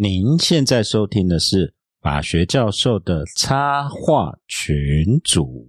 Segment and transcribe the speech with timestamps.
[0.00, 5.66] 您现在收听的是法学教授的插画群组。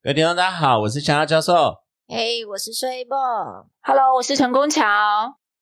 [0.00, 1.52] 各位听众，大家好，我是强耀教授。
[2.06, 3.18] 嘿我是睡梦。
[3.80, 4.80] Hello，我是陈功桥。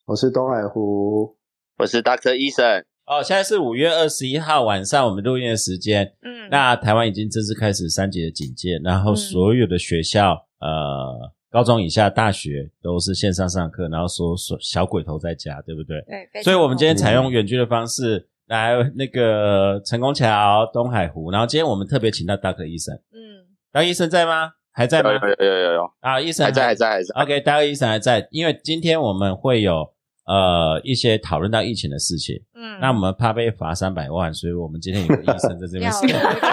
[0.04, 1.38] 我是东海湖，
[1.82, 2.64] 我是 Doctor 医生。
[3.06, 6.14] 哦，现在是五月二十一号晚上，我们录音的时间。
[6.22, 16.00] 嗯，那台湾已经正式开始三级的警戒，然后嗯所有的学校，呃，高中以下、大学都是线上上课，然后说说小鬼头在家，对不对？
[16.32, 24.52] 对，所以我们今天采用远距的方式来那个成功桥、东海湖，然后今天我们特别请到大科医生，嗯，大医生在吗？
[24.70, 25.10] 还在吗？
[25.12, 27.20] 有有有有有有，啊，医生还在还在还在。
[27.20, 29.91] OK，大卫医生还在，因为今天我们会有
[30.24, 36.48] 呃一些讨论到疫情的事情，嗯，那我们怕被罚三百万，所以我们今天有个医生在这边要有一个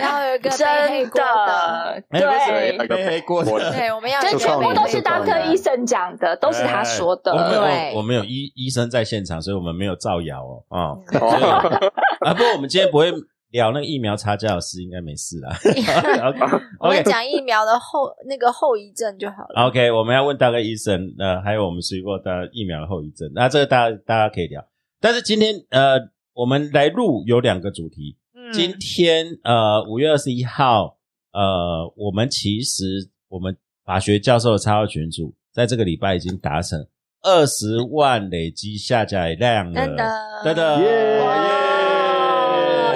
[0.00, 0.56] 要有一个背
[0.88, 3.72] 黑真锅的，的，对对背黑锅的。
[3.72, 7.32] 对，我们要全部都是背黑锅的 Doctor 医生讲的，都是他说的。
[7.32, 10.64] 我们对有我们有医医生在现场，所以我们没有造谣哦。
[10.68, 13.12] 啊、嗯所以啊，不过我们今天不会
[13.54, 15.56] 聊那个疫苗差价的事，应该没事啦。
[16.80, 19.68] 我们讲疫苗的后那个后遗症就好了。
[19.68, 24.60] OK，我们要问大概医生，呃，还有我们水过的疫苗的后遗症，那这个大家大家可以聊。
[25.00, 26.00] 但是今天呃，
[26.32, 28.16] 我们来录有两个主题。
[28.34, 30.96] 嗯，今天呃五月二十一号，
[31.32, 36.84] 呃，我们其实我们法学教授的插画群组，在这个礼拜已经达成
[37.22, 41.54] 二十万累积下载量了，真的真的耶哦耶！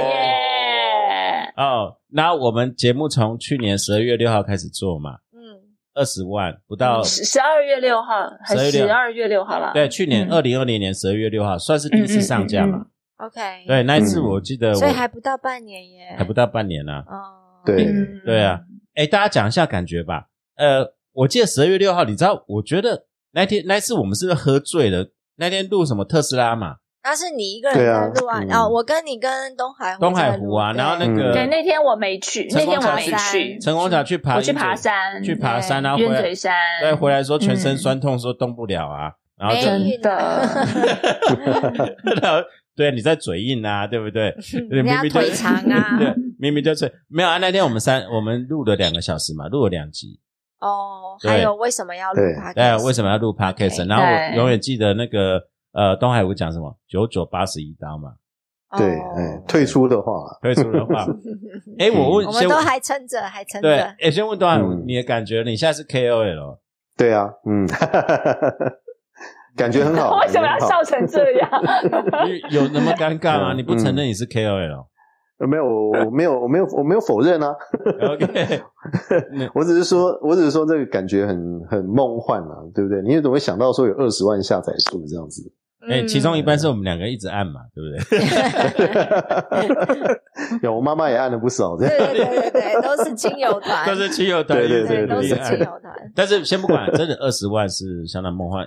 [0.09, 1.48] 耶！
[1.59, 5.59] 哦，那我们节目从去年十二月六号开始做嘛，嗯，
[5.93, 8.07] 二十万不到，十十二月六号
[8.47, 9.59] 还是十二月六号。
[9.59, 9.73] 啦？
[9.75, 10.31] 对，去年嗯。
[10.31, 14.23] 二零二零年十二月六号算是第一次上架嘛，OK，对，那一次嗯。
[14.23, 17.87] 我记得我所以还不到半年耶，还不到半年呢、哦，对。
[17.87, 18.23] 嗯。
[18.25, 18.61] 对啊，
[18.95, 20.29] 哎，大家讲一下感觉吧。
[20.55, 25.11] 呃，我记得十二月六号，你知道，我觉得那天那次我们是不是喝醉了？
[25.35, 26.77] 那天录什么特斯拉嘛，
[27.09, 36.53] 那是你一个人在录啊，嗯哦，我跟你跟东海湖东海湖啊，然后那个对，那天我没去，那天我没去，陈功桥去爬，我去爬，山，去爬山，对然后回来嘴，山，
[36.83, 40.11] 对，回来说全身嗯酸痛，说动不了啊，然后真的，
[42.21, 42.47] 然后
[42.77, 44.35] 对你在嘴硬啊，对不对？
[44.69, 47.39] 人家明明腿长啊， 对，明明就是没有啊。
[47.39, 50.21] 那天我们三我们录了两个小时嘛，录了两集。
[50.61, 52.55] 哦，还有为什么要录对 podcast？
[52.55, 55.41] 对，为什么要录然后我永远记得那个
[55.79, 58.15] 呃，东海湖讲什么九九八十一刀嘛，
[58.77, 58.99] 对，
[59.47, 60.13] 退出的话，
[60.43, 61.07] 退出的话，
[61.79, 63.85] 哎，我问我们都还撑着，还撑对，着。
[64.01, 66.59] 哎，先问东海你的感觉，你现在是 KOL，
[66.97, 67.65] 对啊，嗯，
[69.57, 70.19] 感觉很好。
[70.21, 71.49] 为什么要笑成这样？
[72.27, 73.53] 你有那么尴尬吗？
[73.55, 74.87] 嗯你不承认你是 KOL？
[75.39, 77.55] 呃没有，我我没有，我没有，我没有否认啊。
[78.11, 78.61] OK，
[79.55, 83.01] 我只是说，我只是说这个感觉很很梦幻啊，对不对？
[83.03, 85.53] 你怎么会想到说有二十万下载数这样子？
[85.81, 88.19] 哎，嗯其中一半是我们两个一直按嘛，对不对？
[90.63, 92.13] 有，我妈妈也按了不少，这对样。
[92.15, 95.83] 对对对对， 都是亲友团，都是亲友团，对对对，对都是亲友团。
[96.15, 98.65] 但是先不管，真的二十万是相当梦幻。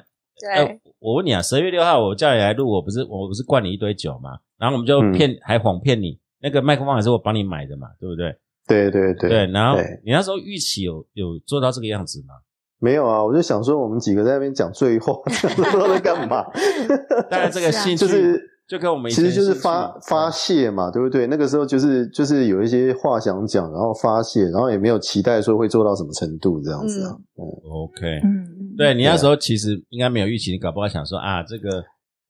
[0.54, 8.36] 哎、对，我问你啊，十二月六号我叫你来录，我不是我不是灌你一堆酒嘛，然后我们就嗯骗、还谎骗你，那个麦克风还是我帮你买的嘛，对不对？
[8.68, 12.36] 对对对然后你那时候预期有有做到这个样子吗？
[12.81, 16.44] 没有啊，我就想说，我们几个在那边讲醉话， 不知道在干嘛。
[17.30, 21.28] 当然这个兴趣就是就跟我们以其实就是发发泄嘛，对不对？
[21.28, 27.16] 那个时候就是就是有一些话想讲，然后发泄，然后也没有期待说会做到什么程度这样子啊。
[27.38, 31.70] 嗯，OK，、嗯，对你那时候其实应该没有预期，你搞不好想说啊，这个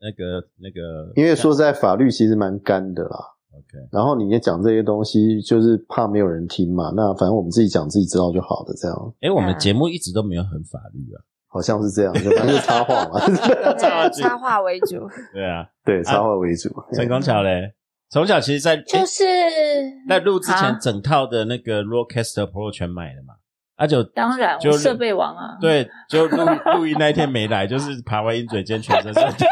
[0.02, 3.18] 那个那个，因为说实在，法律其实蛮干的啦。
[3.54, 6.92] OK，然后你也讲这些东西，就是怕没有人听嘛。
[6.96, 13.20] 那反正我们自己讲自己知道就好了，这样哎，我们嗯节目一直都没有很法律啊，好像是这样，就反正就插画嘛。
[13.28, 15.08] 对插画为主。
[15.34, 16.70] 对啊，对，插画为主。
[16.94, 17.74] 陈光桥嘞，
[18.10, 19.24] 从小其实在诶就是
[20.08, 23.34] 在录之前啊，整套的那个 Rodecaster Pro 全买了嘛，
[23.82, 26.46] 啊就当然就设备王啊，对，就录
[26.76, 29.48] 录音那一天没来，就是爬完鹰嘴尖全身酸痛。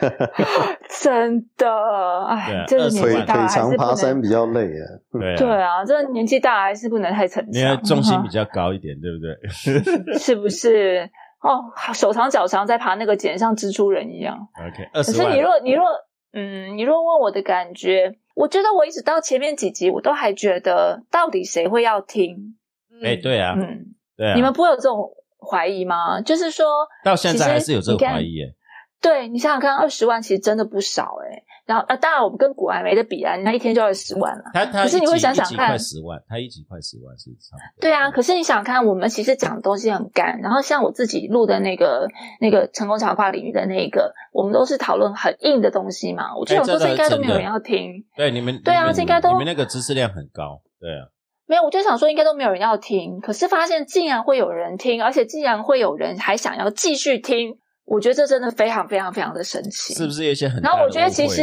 [1.00, 3.76] 真的，哎，这个20腿年纪大了腿长还是。
[3.76, 4.82] 爬山比较累啊。
[5.12, 11.08] 对 对啊，啊，这个年纪大还是不能太逞因为强，重心比 较高一点，对不对是不是？
[11.40, 14.36] 哦，手长脚长在爬那个茧，像蜘蛛人一样。
[14.58, 15.84] ？OK，可是你，若你若
[16.32, 22.56] 嗯，你若问我的感觉，我觉得我一直到前面几集，我都还觉得到底谁会要听？
[23.02, 23.86] 哎，对啊，嗯，
[24.16, 26.20] 对啊，你们不会有这种怀疑吗？
[26.20, 26.66] 就是说，
[27.04, 28.54] 到现在还是有这个怀疑耶。
[29.02, 31.42] 对你想想看，二十万其实真的不少哎。
[31.64, 34.42] 然后啊，当然我们跟古埃没得比啊，他一天就二十万了。
[34.52, 37.80] 他他可是你会想想看快，十万，他一集快十万是差不多。
[37.80, 42.08] 对啊，可是你想想看，我们其实讲的东西很干，然后像我自己录的那个
[42.40, 46.36] 那个成功强化领域的那个，我们都是讨论很硬的东西嘛。
[46.36, 48.04] 我就想说，哎这这应该都没有人要听。
[48.16, 51.06] 对你们，对啊这应该都你们那个知识量很高，对啊，
[51.50, 60.62] 没有，我就想说应该都没有人要听，可是发现竟然会有人听，而且竟然会有人还想要继续听，我觉得这真的非常非常非常的神奇，是不是有一些很？
[60.62, 61.42] 然后我觉得其实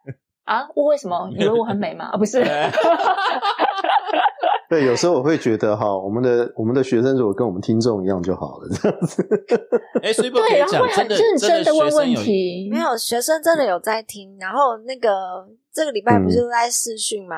[0.44, 1.28] 啊，误会什么？
[1.38, 2.06] 以为我很美吗？
[2.10, 2.42] 啊，不是，
[4.70, 9.22] 对，有时候我会觉得哈，我们的我们的学生如果跟我们听众一样就好了，这样子。
[10.02, 15.10] 哎，所以不可对，以讲然后会很真的认真的问问学生有题，没有学生真的有在听，然后那个
[15.70, 17.36] 这个礼拜不是都在试训吗？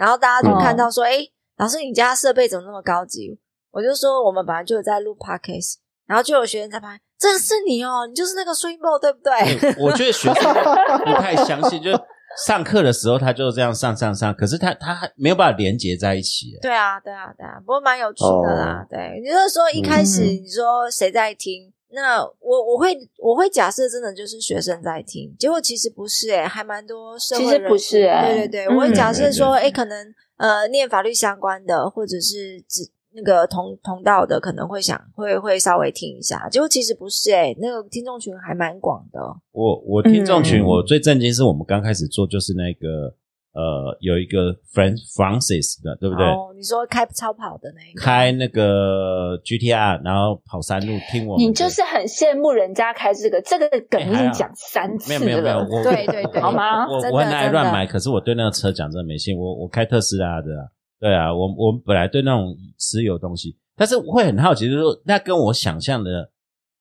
[0.00, 1.18] 然后大家就看到说，哎、
[1.58, 3.38] 老师你家设备怎么那么高级？
[3.70, 5.74] 我就说我们本来就有在录 podcast，
[6.06, 9.32] 然后就有学生在拍，这是你哦，你就是那个 Swingbo 对不对？
[9.34, 10.54] 哎我觉得学生
[11.04, 12.00] 不太相信，就是
[12.46, 16.46] 上课的时候他就这样上上上，可是他他还没有办法连接在一起。
[16.62, 18.82] 对啊，对啊，对啊，不过蛮有趣的啦。
[18.82, 32.90] 哦对，你就是说一开始嗯你说谁在听，那我我会我会假设真的就是学生在听，结果其实不是诶、还蛮多社会其实不是欸对对对，嗯我会假设说，诶、可能呃念法律相关的，或者是只。
[33.12, 39.20] 那个同同道的可能会想会会稍微听一下，结果其实不是诶、那个听众群还蛮广的。
[39.50, 43.12] 我我听众群，嗯我最震惊是我们刚开始做就是那个
[43.52, 46.24] 呃有一个 Franc Francis 的，对不对？
[46.24, 51.36] 哦，你说开超跑的那个，开那个 GTR，然后跑山路听我。
[51.36, 59.36] 你就是很羡慕人家开这个，这个梗已经讲三次了，没有没有没有，我对对对好吗我我很爱乱买，可是我对那个车讲真的没信。
[59.36, 60.64] 我我开特斯拉的啊，
[61.00, 66.30] 对啊，我我们本来对那种私有东西，但是会很好奇，就是说那跟我想象的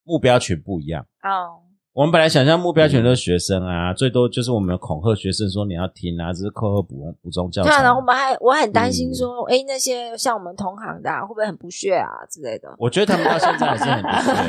[0.03, 1.05] 目标群不一样。
[1.23, 1.61] 哦，
[1.99, 7.93] 我们本来想象目标全都是学生啊，最多就是我们恐吓学生说你要听啊，这是课后补补充教对啊，材然。
[7.93, 12.73] 后我们还我很担嗯心说，哎、那些像我们同行的、啊、会不会很不屑啊之类的？
[12.77, 14.31] 我觉得他们到现在还是很不屑。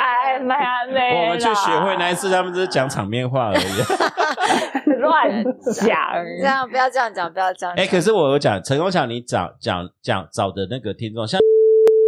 [0.00, 0.56] 哎妈
[0.94, 3.58] 没我们去学会那一次，他们只是讲场面话而已。
[4.98, 5.94] 乱讲，
[6.40, 7.84] 这样不要这样讲，不要这样讲。
[7.84, 11.38] 哎、可是我有讲陈功强，你找讲讲找的那个听众，像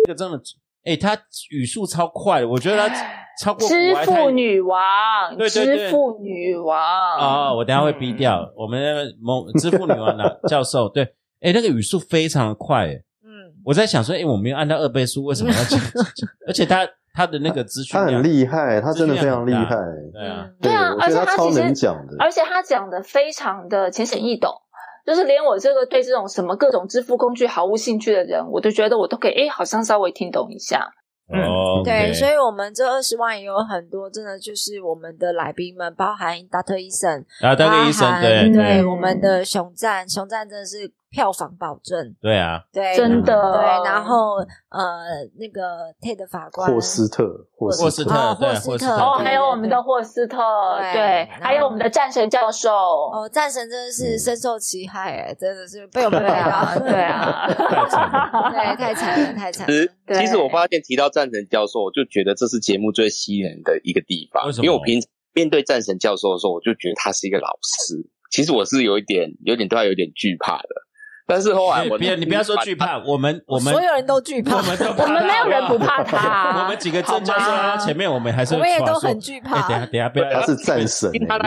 [0.07, 0.41] 这个真的，
[0.85, 1.17] 哎、他
[1.51, 2.95] 语速超快，我觉得他
[3.41, 4.79] 超过支付女王，
[5.37, 6.79] 对对对支付女王
[7.19, 11.05] 哦，我等一下会逼掉、我们那个某支付女王的教授，对，
[11.41, 12.95] 哎、那个语速非常的快，哎，
[13.25, 15.81] 嗯，我在想说，哎、我没有按到二倍速，为什么要讲？
[16.47, 19.77] 而且他他的那个资讯他很厉害，他真的非常厉害。
[20.13, 22.17] 对啊，嗯对啊而且他其实能讲的。
[22.19, 24.51] 而且他讲的非常的浅显易懂，
[25.11, 30.89] 就是连我这个对这种什么各种支付工具毫无兴趣的人，我都觉得我都可以，哎，好像稍微听懂一下。
[31.33, 31.43] 嗯。
[31.43, 44.37] 哦，对，所以以我们这二十万也有很多，真的就是我们的来宾们，包含达特医生，，doctor 医生，对我们的熊赞，熊赞真的是票房保证，对啊，对，真的对，然后
[44.69, 47.27] 呃，那个 TED 法官霍斯特，
[47.57, 50.39] 霍霍斯特霍斯特霍斯特哦，还有我们的霍斯特，
[50.93, 57.49] 对还有我们的战神教授，哦，战神真的是嗯深受其害，哎，真的是被我们 对啊，聊到，对啊，
[58.53, 59.73] 对，太惨了，太惨了。
[59.73, 64.59] 其实，其实我发现提到战神教授，我就觉得这是节目最吸引人的一个地方为什。
[64.59, 65.03] 么因为我平
[65.35, 67.97] 面对战神教授的时候，我就觉得他是一个老师。
[68.31, 70.69] 其实我是有一点、有点对他有点惧怕的。
[71.31, 76.19] 但是后来我不要你不要说惧怕，我们我们所有人都惧怕，我们都我们没有人不怕他。
[76.19, 79.61] 啊我们几个正教授好吗在前面，我们还是我们也都很惧怕。
[79.61, 80.41] 哎等一下等下，不要。
[80.41, 81.39] 他是战神被他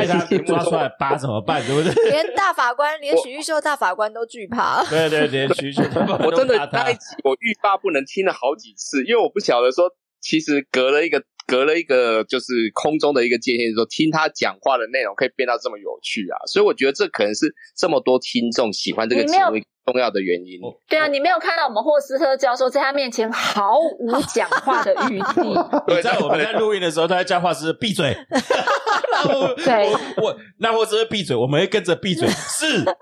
[0.46, 1.62] 抓出来扒怎么办？
[1.68, 2.12] 对不对？
[2.12, 4.82] 连大法官，连许玉秀大法官都惧怕。
[4.86, 5.82] 对对对，徐徐，
[6.24, 9.90] 我真的那一集我欲罢不能，听了好几次，因为我不晓得说，
[10.22, 11.22] 其实隔了一个
[11.54, 20.60] 隔了一个就是空中的一个界限，说听他讲话的内容可以变到这么有趣啊，所以我觉得这可能是这么多听众喜欢这个节目重要的原因。
[20.90, 25.54] 对啊，你没有看到我们霍斯特教授在他面前毫无讲话的余地。
[25.86, 28.18] 对在我们在录音的时候，他在叫话是闭嘴。
[29.64, 32.28] 对我我那我只会闭嘴，我们会跟着闭嘴。
[32.50, 32.94] 是，那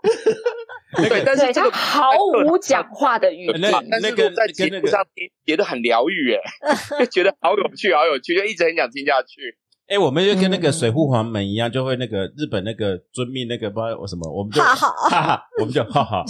[0.96, 2.12] 对，个对但是这个他毫
[2.46, 3.60] 无讲话的余地。
[3.60, 6.40] 那但是那个在节目上听，觉得很疗愈，哎，
[7.00, 9.58] 就 觉得好有趣，好有趣，就一直很想听下去。
[9.88, 16.24] 哎，我们就跟那个嗯水户黄门一样，就会那个日本那个遵命那个不知道我什么，我们就哈哈哈哈，我们就哈哈。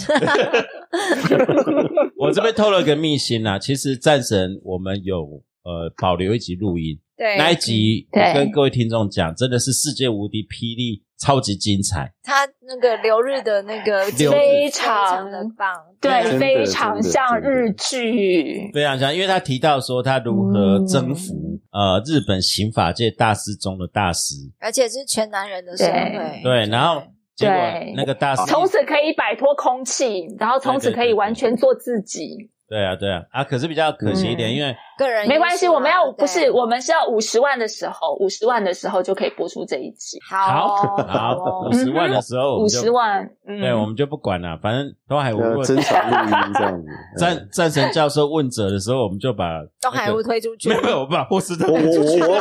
[2.18, 12.12] 我这边透了个秘辛啊，其实战神我们有呃保留一集录音，对，那一集跟各位听众讲，真的是世界无敌霹雳，超级精彩。
[12.20, 18.72] 他那个留日的那个非常常的棒，对真，的非常像日剧。
[18.74, 26.40] 非常像，因为他提到说他如何征服呃日本刑法界大师中的大师，而且是全男人的社会。
[26.42, 27.04] 对，然后
[27.36, 32.50] 结果对那个大师从此可以摆脱空气，然后从此可以完全做自己。
[32.72, 40.18] 对啊对啊啊，可是比较可惜一点，嗯因为个人没关系，我们要不是我们是要五十万的时候，五十万的时候就可以播出这一集。
[40.26, 46.88] 好哦好哦五十万的时候五十万，嗯，对，我们就不管了，反正东海无这样子。
[47.20, 52.34] 战战神教授问责的时候，我们就把东海湖推出去 没，有没有，我们把霍斯特我推出去，我我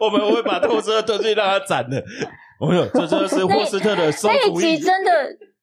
[0.00, 2.04] 我， 我们会把霍斯特推出去让他斩的。
[2.60, 4.54] 我有，这真的是霍斯特的馊那一。
[4.54, 5.10] 集真的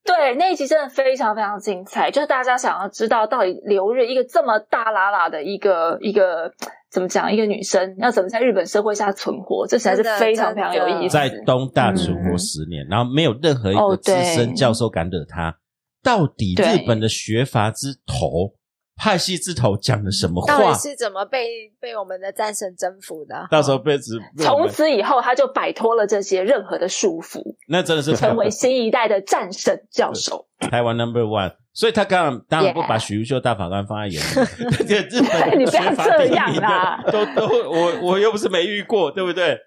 [0.04, 6.52] 对那一集真的非常非常精彩，就是大家想要知道到底留日一个这么大喇喇的一个一个
[6.90, 11.14] 怎么讲一个女生要怎么在日本社会下存活，这实在是非常非常有意思。
[11.14, 15.56] 在东大存活十年，然后没有任何一个哦资深教授敢惹她。
[16.04, 18.56] 到底日本的学阀之头、
[19.02, 20.60] 派系之头讲了什么话？
[20.60, 23.48] 到底是怎么被被我们的战神征服的？
[23.50, 30.46] 到时候被指被我从此以后，他就摆脱了这些任何的束缚，那真的是成为新一代的战神教授。
[30.70, 31.54] 台湾 Number One。
[31.74, 39.58] 所以他刚刚当然不把许玉秀大法官放在眼里， 这个日本你不要这样名啦都都我我又不是没遇过，对不对？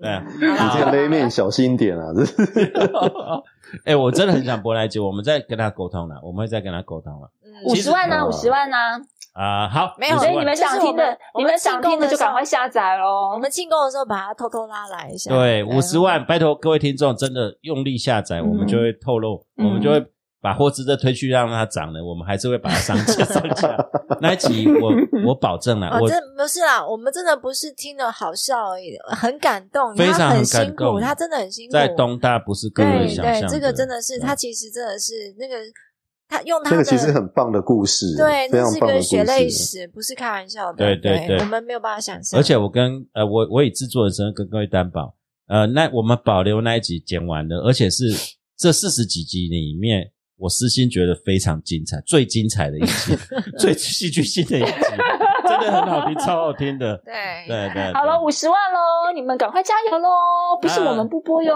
[0.00, 0.24] 对啊。
[0.28, 2.06] 你这个勒面小心点啊！
[3.86, 8.76] 哎、我真的很想博来姐，我们再跟他沟通了，我们会再跟他沟通了嗯五十万呢、五十万呢、
[9.34, 13.38] 啊、好，没有所以你们想听的，你们想听的就赶快下载喽我。
[13.38, 15.30] 们庆功的时候把它偷偷拉来一下。
[15.30, 20.04] 对五十万，拜托各位听众真的用力下载，嗯我们就会透露，嗯我们就会
[20.40, 23.76] 把货值再推去让它涨了，我们还是会把它上架上架。
[24.20, 24.92] 那一集我
[25.26, 31.72] 我保证了，哦，我这不是啦，我们真的不是听了好笑而已，很感动，非常很很辛苦，感动他真的很辛苦。
[31.72, 35.56] 在东大不是各位对对，想象这个真的是他其实真的是那个
[36.32, 39.80] 他用他的这个其实很棒的故事，对，非常棒的故个血泪事。
[39.80, 40.78] 史，不是开玩笑的。
[40.78, 42.40] 对对对我们没有办法想象。
[42.40, 45.14] 而且我跟呃我我以制作人身份跟各位担保，
[45.48, 48.10] 呃，那我们保留那一集剪完了，而且是
[48.56, 53.14] 这四十几集里面，我私心觉得非常精彩，最精彩的一集，
[53.58, 54.98] 最戏剧性的一集，真
[55.64, 56.96] 的很好听， 超好听的。
[57.04, 57.12] 对
[57.46, 60.08] 对对，好了，五十万喽，你们赶快加油喽！
[60.60, 61.54] 不是我们不播哟。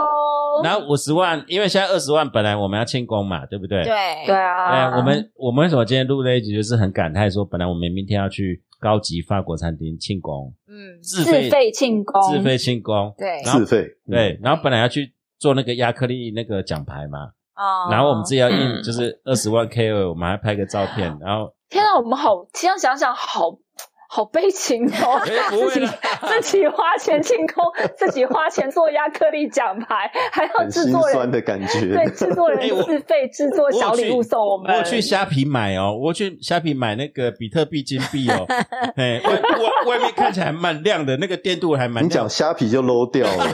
[0.64, 3.82] 然后五十万，因为现在二十万，本来我们要庆功嘛，对不对？。
[3.84, 3.92] 对
[4.26, 17.24] 对啊，哎，我们我们为什么今天录那一集，就是很感慨，说本来我们明天要去高级法国餐厅庆功，嗯，自自费费庆功，自费庆功，对然后自费，嗯对，然后本来要去做那个亚克力那个奖牌嘛，
[17.56, 23.50] 哦，然后我们自己要印嗯就是二十万 K 二，我们还拍个照片，然后天啊，我们好，这样想想好。
[24.08, 25.20] 好悲情哦！
[25.50, 25.86] 自己
[26.26, 27.64] 自己花钱清空，
[27.96, 31.94] 自己花钱做亚克力奖牌，还要制作人酸的感觉。
[31.94, 34.74] 对制作人自费制作小礼物送我们。
[34.76, 38.46] 我去虾皮买哦，我去虾皮买那个比特币金币哦，
[38.96, 43.46] 哎，外外外面看起来蛮亮的，那个电镀还蛮你讲虾皮就 low 掉了，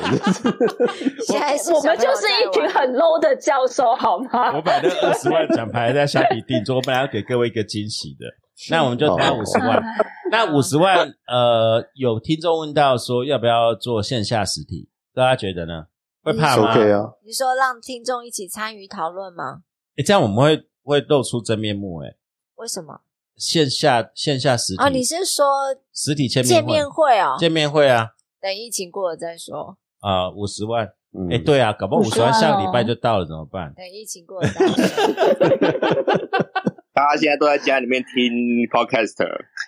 [1.27, 4.53] 现在是我们就是一群很 low 的教授，好吗？
[4.55, 8.27] 我把那二十万奖牌在虾皮订做，我本来要给各位一个惊喜的，
[8.71, 9.83] 那我们就谈好五十万。
[10.31, 15.87] 那五十万，呃，有听众问到说要不要做线下实体，大家觉得呢？
[16.23, 19.63] 会怕吗？OK 啊，你说让听众一起参与讨论吗？
[19.97, 22.17] 诶这样我们会会露出真面目诶
[22.55, 23.01] 为什么？
[23.37, 25.45] 线下线下实体哦，你是说
[25.93, 27.37] 实体见面见面会哦？
[27.39, 33.75] 见面会啊等疫情过了再说，啊五十万，嗯诶对啊，搞不好五十万50万哦下个礼拜就到了，怎么办？
[33.75, 34.77] 等疫情过了再说。
[36.95, 38.33] 大家现在都在家里面听
[38.71, 39.17] podcast，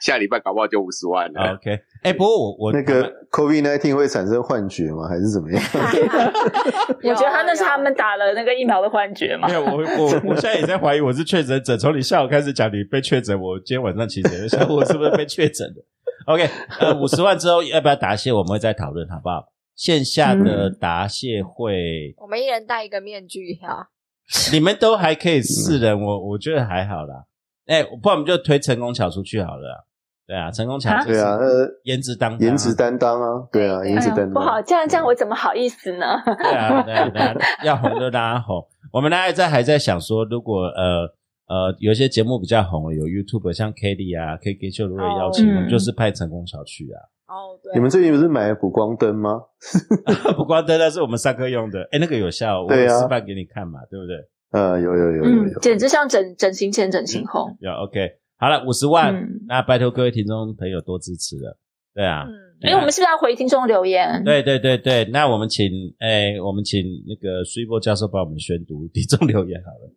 [0.03, 1.55] 下礼拜搞不好就五十万了。
[1.55, 5.09] OK，哎，不过我我那个 COVID nineteen 会产生幻觉吗？
[5.09, 5.63] 还是怎么样？
[7.03, 9.55] 我觉得他那是他们打了那个疫苗的幻觉嘛没。
[9.55, 11.79] 有，我我我现在也在怀疑我是确诊者。
[11.79, 15.81] 从你下午开始讲你被确诊，我今天晚上其实也想我是不是被确诊的。
[16.31, 19.47] OK，呃，五十万之后要不要答谢，我们会再讨论，好不好？
[19.75, 23.89] 线下的答谢会，我们一人戴一个面具哈。
[24.53, 27.25] 你们都还可以四人，我我觉得还好啦。
[27.67, 29.85] 哎、不然我们就推成功桥出去好了啦。
[30.27, 34.33] 对啊，成功桥对啊，呃，颜值担当啊颜值担当啊，对啊，对颜值担当。
[34.33, 36.07] 不好，这样这样我怎么好意思呢？
[36.25, 38.67] 对啊，对啊，对啊，要红就大家红。
[38.91, 41.05] 我们大家在还在想说，如果呃
[41.47, 47.01] 呃有一些节目比较红，有 YouTube 像 k d 啊、KK 秀如果邀请，哦我们就是派成功桥去啊。
[47.27, 49.41] 哦，对，你们最近不是买了补光灯吗？
[50.37, 54.17] 补光灯那是我们上课用的，哎，那个有效，我示范给你看嘛，对不对？
[54.53, 57.49] 呃，有有有有嗯，有，简直像整整形前整形后。
[57.61, 61.59] 有 OK，好了，五十万，嗯那拜托各位听众朋友多支持了，
[61.95, 62.25] 对啊。
[62.29, 64.23] 嗯，因为我们是不是要回听众留言？
[64.25, 65.67] 对对对对，那我们请
[65.99, 69.93] 哎，我们请那个 s u p e 教授帮我们宣读听众留言好了。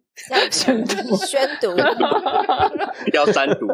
[0.52, 1.78] 宣读宣读，
[3.14, 3.68] 要三读。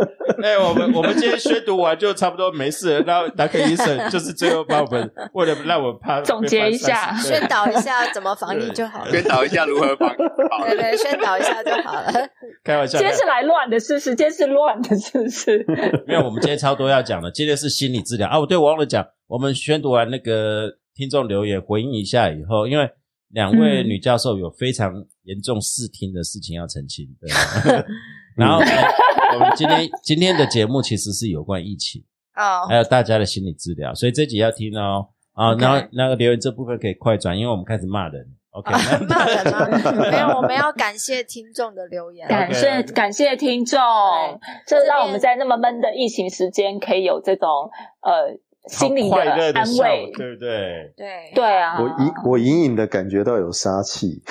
[0.44, 3.02] 哎，我们我们今天宣读完就差不多没事了。
[3.06, 10.18] 然后达克医生 就是最后把我们为了让我们怕 总结一下宣导一下怎么防疫就好了，宣导一下如何防疫。
[10.68, 12.12] 对对，宣导一下就好了。
[12.64, 14.14] 开玩笑，今天是来乱的，是不是？
[14.16, 15.66] 今天是乱的，是不是？
[16.06, 17.32] 没有，我们今天超多要讲的。
[17.32, 18.40] 今天是心理治疗啊！
[18.40, 22.90] 我对我忘了讲，我们宣读完那个听众留言回应一下以后，因为
[23.30, 24.92] 两位女教授有非常
[25.24, 27.30] 严重视听的事情要澄清，对。
[28.36, 32.04] 然后我们今天今天的节目其实是有关疫情
[32.36, 35.54] 哦，还有大家的心理治疗，所以这集要听哦啊。
[35.56, 38.26] 然后那个留言这部分可以快转，因为我们开始骂人。
[38.52, 38.72] OK，
[39.08, 39.66] 骂人吗？
[40.12, 43.80] 没有，我们要感谢听众的留言，感谢感谢听众，
[44.68, 47.70] 这让我们在那么闷的疫情时间可以有这种
[48.02, 48.40] 呃。
[48.68, 50.94] 心理的安慰，对不对？
[50.96, 51.78] 对对啊！
[51.82, 54.22] 我隐我隐隐的感觉到有杀气。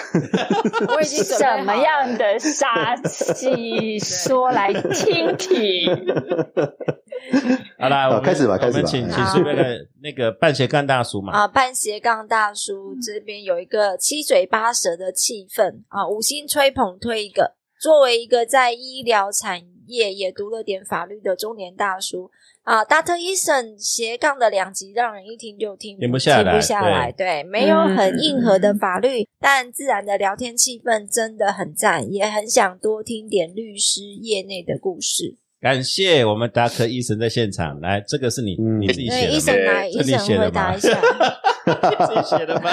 [0.89, 3.99] 我已经什么样的杀气？
[4.01, 5.87] 说来听听。
[7.79, 8.89] 好啦，我们开始吧，开始吧。
[8.89, 9.65] 请请说那个
[10.03, 11.33] 那个半斜杠大叔嘛。
[11.33, 17.55] 啊，半斜杠大叔这边有一个七嘴八舌的气氛啊，五星吹捧推一个。
[17.81, 19.61] 作为一个在医疗产
[19.93, 22.31] 业也读了点法律的中年大叔。
[22.65, 27.11] 啊，大特医生斜杠的两集让人一听就听停不下来，停不下来。
[27.11, 35.37] 对，没有很硬核的法律，但自然的聊天气氛真的很赞，也很想多听点律师业内的故事。
[35.61, 40.89] 感谢我们达克医生在现场来，这个是你你自己写的，医生来，医生回答一下，
[42.07, 42.71] 自己写的吗？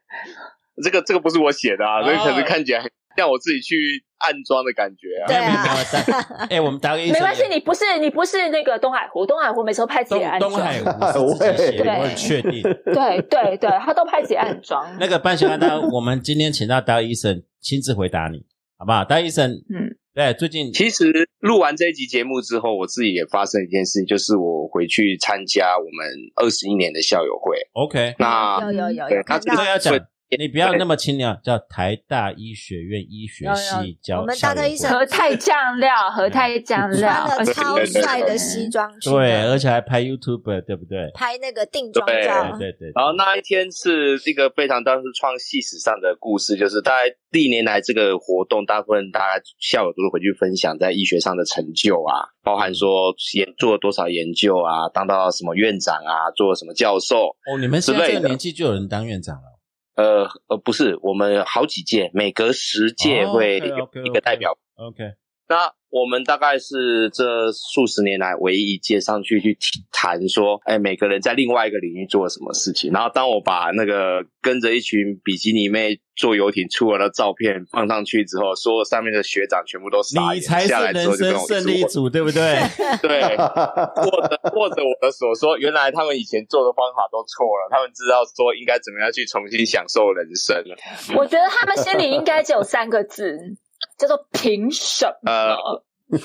[0.82, 2.82] 这个这个不是我写的啊，所以可是看起来
[3.18, 4.02] 像我自己去。
[4.20, 5.26] 暗装的感觉啊！
[5.26, 10.80] 对啊，哎，我们打个没关系，你不是你不是那个东海湖，东海湖每次都拍自己暗装，东海
[11.12, 12.62] 湖自己写，我很确定。
[12.62, 14.96] 对对对，他都拍自己暗装。
[14.98, 15.58] 那个半小安，
[15.90, 18.44] 我们今天请到达医生亲自回答你，
[18.78, 19.04] 好不好？
[19.04, 27.56] 达医生，嗯，对，最近其实录完这一集节目之后，我自己也发生一件事情，就是我回去参加我们二十一年的校友会。
[27.72, 29.98] OK，那有有有有，他这个要讲。
[30.38, 34.20] 你不要那么轻量，叫台大医学院医学系教。
[34.20, 41.10] 我们大特医生和泰酱料，和泰酱料，穿了超 帅的西装裙，对，而且还拍 YouTube，对不对？
[41.14, 42.92] 拍那个定妆照，对对。
[42.94, 57.34] 然后那一天是一个非常当时创系史上的故事，就是大概历年来这个活动，大部分大家校友都是回去分享在医学上的成就啊，包含说研做了多少研究啊，当到什么院长啊，做了什么教授。
[57.50, 59.49] 哦，你们现在这个年纪就有人当院长了。
[59.94, 64.56] 呃呃，不是，我们好几届，每隔十届会有一个代表。
[64.76, 65.14] OK，
[65.50, 65.74] 那。
[65.92, 69.58] 我们大概是这数十年来唯一一届上去去
[69.90, 72.92] 谈说，哎，每个人在另外一个领域做了什么事情。
[72.92, 82.54] 然后当我把那个跟着一群比基尼妹坐游艇出来的照片放上去之后，所有上面的学长全部都傻眼下来之后就跟我胜利组，对不对？
[83.02, 90.76] 对，握着握着我的手说，原来他们以前做的方法都错了，他们知道说应该怎么样去重新享受人生了。
[91.18, 93.58] 我觉得他们心里应该只有三个字。
[94.00, 95.84] 叫做凭什么？
[96.10, 96.18] 对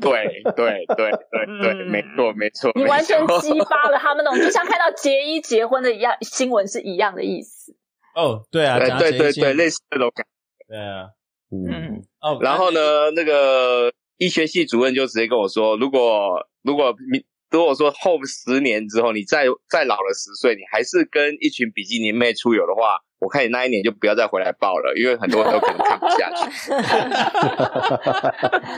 [0.00, 2.72] 对 对对对对，没错没错。
[2.74, 7.76] 你完全激发了他们那种，就像看到结衣结婚的一样新闻是一样的意思。
[8.16, 10.26] 哦，对啊，对对对，类似这种感。
[10.66, 11.10] 对啊，
[11.52, 12.40] 嗯哦。
[12.42, 22.98] 然后呢，那个医学系主任就直接跟我说，如果如果你如果说后十年之后你再再老了十岁，你还是跟一群比基尼妹出游的话。
[23.20, 26.48] 我看你那一年就不要再回来报了，因为很多人都可能看不下去。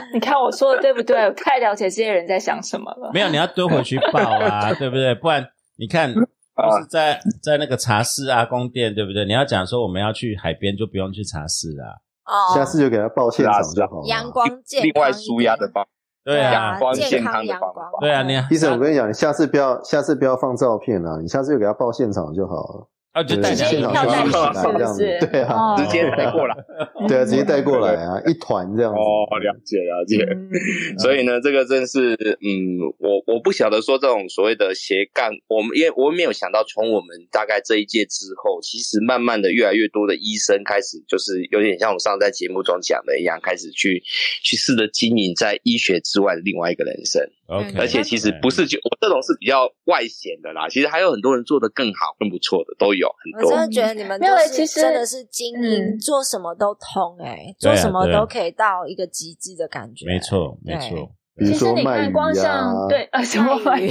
[0.13, 1.15] 你看我说的对不对？
[1.25, 3.11] 我太了解这些人在想什么了。
[3.13, 5.13] 没有，你要多回去报啊，对不对？
[5.15, 9.25] 不然你看，就是在在那个茶室啊、宫殿，对不对？
[9.25, 12.01] 你要讲说我们要去海边，就不用去茶室了。
[12.25, 14.01] 哦，下次就给他报现场就好。
[14.07, 15.85] 阳光健另外舒压的方，
[16.23, 17.91] 对啊，阳光健康的方法。
[17.99, 22.87] 对啊，你医生，我跟你讲，你下次不要下次不要放照片啊，你下次就给他报现场就好了。
[23.11, 26.55] 啊，就带现场带是这样子，对啊，直接带过来，
[27.09, 28.97] 对啊，直接带过来啊，一团这样子。
[28.97, 30.25] 哦，了解了解。
[30.97, 44.01] 所以呢，这个真是，嗯，我我不晓得说这种所谓的斜杠，我们因为我没有想到，从我们大概这一届之后，其实慢慢的越来越多的医生开始，就是有点像我上次在节目中讲的一样，开始去
[44.41, 47.21] 去试着经营在医学之外的另外一个人生。
[47.51, 53.51] OK，而且其实不是就我这种是比较外显的啦，其实还有很多人做的更好、更不错的都有很多。
[53.51, 60.05] 我真的觉得你们都是真的是经营，做什么都通哎，做什么都可以到一个极致的感觉。
[60.05, 61.11] 没错，没错。
[61.39, 63.89] 其实你看，光像对啊，什么卖鱼？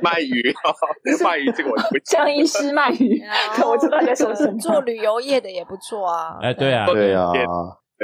[0.00, 0.54] 卖鱼，
[1.22, 3.22] 卖鱼这个我不 江医师卖鱼，
[3.64, 4.58] 我知道在说什么。
[4.58, 6.38] 做旅游业的也不错啊。
[6.40, 7.30] 哎，对啊，对啊。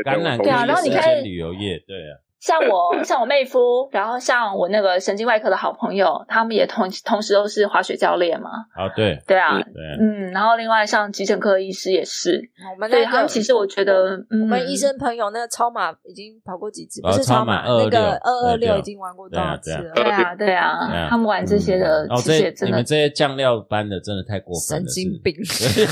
[0.06, 8.50] 橄榄对啊然后你看旅游业，对啊，像我像我妹夫，然后像我那个神经外科的好朋友，他们也同同时都是滑雪教练嘛。
[8.74, 9.64] 啊，对对啊，对，
[10.00, 12.40] 嗯，然后另外像急诊科医师也是，
[12.74, 19.92] 我们对他们其实我觉得，嗯我们医生朋友那个超马已经跑过几次，哦不是超马马，那个二二六已经玩过多少次了？
[19.94, 25.34] 对啊对啊，他们玩这些的哦，其实也这你真的们这些酱料班的真的太过分了，神经病！
[25.44, 25.86] 是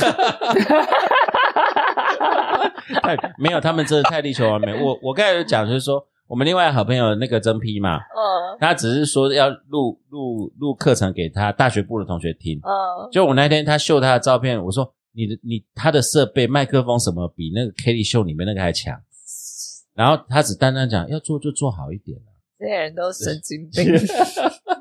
[3.02, 4.72] 太没有，他们真的太力求完美。
[4.80, 12.58] 我我刚才有讲，就是说我们另外好朋友那个曾批嘛，嗯他只是说要录录录课程给他大学部的同学听。
[12.58, 18.98] 嗯，就我那天他秀他的照片，我说你的你他的设备麦克风什么比那个 Kelly 秀里面那个还强，
[19.94, 22.18] 然后他只单单讲要做就做好一点
[22.58, 23.84] 这些人都神经病。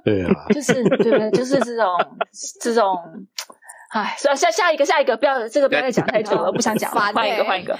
[0.04, 1.32] 对 啊，就是对不对？
[1.32, 1.86] 就是这种
[2.62, 2.98] 这种。
[3.96, 7.78] 哎，下下下一个，下一个，不要这个不要再讲太久了，不想讲了， 换一个，欸换一个，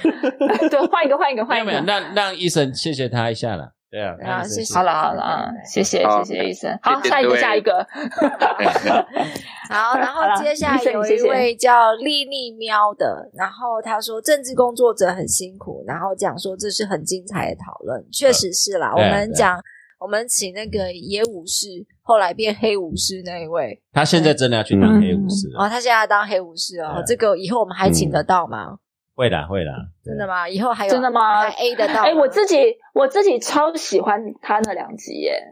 [0.70, 2.00] 对，换一个，换一个，换一没有没有，个。
[2.00, 3.68] 让让医生谢谢他一下啦。
[3.90, 6.76] 对啊，啊谢谢好了好了啊，谢谢谢谢医生。
[6.82, 7.86] 好，下一个下一个。
[9.68, 18.92] 好，然后接下来有一位叫丽丽喵的，然后他说政治工作者很辛苦，然后讲说这是很精彩的讨论，确实是啦。
[18.92, 19.60] 我们讲，
[19.98, 21.68] 我们请那个野武士，
[22.02, 28.78] 后来变黑武士那一位，他现在真的要去当黑武士了，哦，他现在要当黑武士哦，对这个以后我们还请得到吗？
[29.14, 29.72] 会啦会啦，
[30.04, 30.46] 真的吗？
[30.48, 32.00] 以后还有真的吗还 A 得到吗？
[32.02, 32.56] 哎，我自己
[32.92, 35.42] 我自己超喜欢他那两集耶。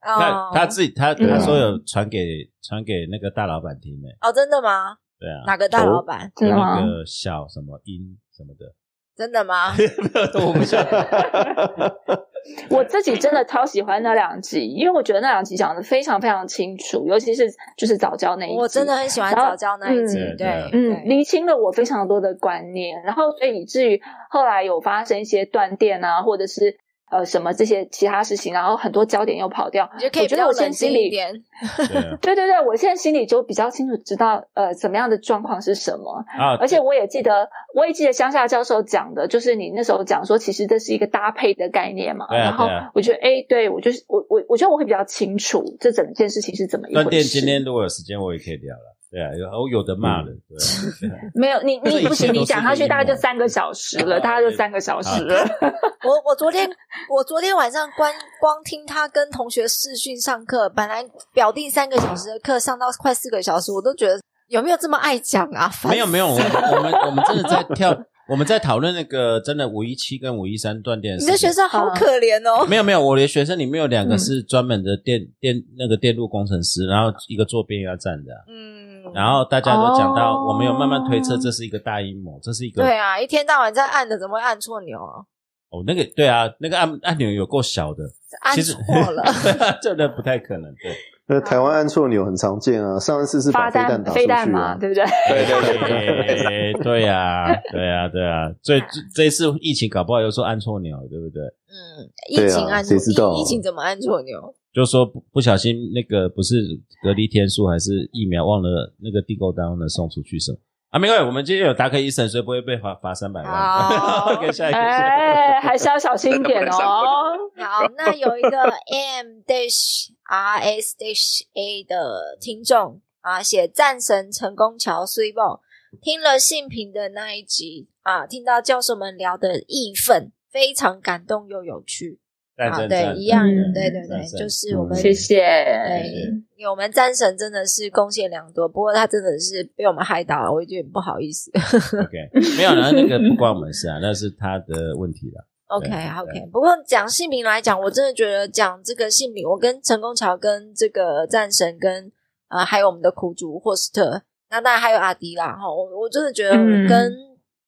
[0.00, 2.18] 他哦他自己他嗯他说有传给
[2.60, 4.96] 传给那个大老板听呢，哦，真的吗？
[5.18, 6.24] 对啊，哪个大老板？
[6.24, 8.72] 有真的吗那个小什么音什么的，
[9.16, 9.72] 真的吗？
[10.46, 12.28] 我不晓得。
[12.68, 26.76] 我自己真的超喜欢那两集，因为我觉得那两集讲的非常非常清楚，尤其是就是早教那一集，我真的很喜欢早教那一集，嗯对，嗯，对厘清了我非常多的观念，然后所以以至于后来有发生一些断电啊，或者是
[27.12, 31.06] 呃什么这些其他事情，然后很多焦点又跑掉，你就可以我觉得我现在比较冷静心里。
[31.06, 31.42] 一点。
[31.86, 42.24] 对啊对对对，我现在心里就比较清楚知道呃怎么样的状况是什么，啊，而且我也记得，我也记得乡下教授讲的，就是你那时候讲说，其实这是一个搭配的概念嘛。
[42.28, 47.38] 啊然后我觉得，哎，对我就是我我我觉得我会比较清楚这整件事情是怎么一断电回事。
[47.38, 50.56] 今天如果有时间我也可以聊了，对啊，有我有的骂了，对
[51.38, 55.44] 没有你你不行，你讲下去大概就三个小时了，啊大概就三个小时了。
[56.02, 56.66] 我我昨天
[57.10, 65.70] 我昨天晚上光光听他跟同学视讯上课，本来表定三个小时的课上到快四个小时，我都觉得有没有这么爱讲啊？
[65.90, 67.94] 没有没有，我们我们我们真的在跳，
[68.28, 71.18] 我们在讨论那个真的五一七跟五一三断电。
[71.18, 72.66] 你的学生好可怜哦。
[72.66, 78.81] 没有没有，我的学生里面有两个嗯是专门的电、电那个电路工程师，然后一个做变压站的啊、嗯，
[79.14, 85.24] 然后大家都讲到，哦我们有慢慢推测这是一个大阴谋，这是一个对啊，一天到晚在按的，怎么会按错钮啊？
[85.70, 88.04] 哦那个对啊，那个按按钮有够小的，
[88.42, 88.76] 按错
[89.10, 89.22] 了。
[89.80, 90.94] 这个不太可能，对。
[91.24, 95.04] 那台湾按错钮很常见啊，上一次是飞弹打出去飞弹嘛，啊，对不对？
[95.28, 101.42] 对对对，哎对呀、对呀、对呀、所以这这一次疫情搞不好又说按错钮，对不对？
[101.42, 104.52] 嗯，疫情按错，谁知道啊疫疫情怎么按错钮？
[104.72, 110.58] 就说不不小心那个不是隔离天数还是疫苗忘了那个订购单忘了送出去什么
[110.90, 110.98] 啊？
[110.98, 113.52] 没关系，我们今天有达克医生，所以不会被罚罚三百万。
[113.52, 114.78] 好 OK，下一个。
[114.78, 117.36] 哎，还是要小心一点哦。
[117.56, 125.60] 好，那有一个 M dash R S dash A 的听众啊，写战神成功桥 s u
[126.00, 132.18] 听了性平的那一集啊，听到教授们聊的义愤，非常感动又有趣
[132.56, 135.36] 啊，对，一样对对对就是我们谢谢。
[135.38, 141.50] 对，因为我们战神真的是贡献良多，不过他真的是被我们害到了，我有点不好意思。
[141.50, 145.48] OK，没有那，那个不关我们事啊，那是他的问题了。
[145.68, 152.12] OK 对 OK，不过讲姓名来讲，我真的觉得讲这个姓名，我跟陈功桥、跟这个战神、跟
[152.48, 157.12] 呃还有我们的苦主霍斯特，那当然还有阿迪啦哈，我我真的觉得嗯跟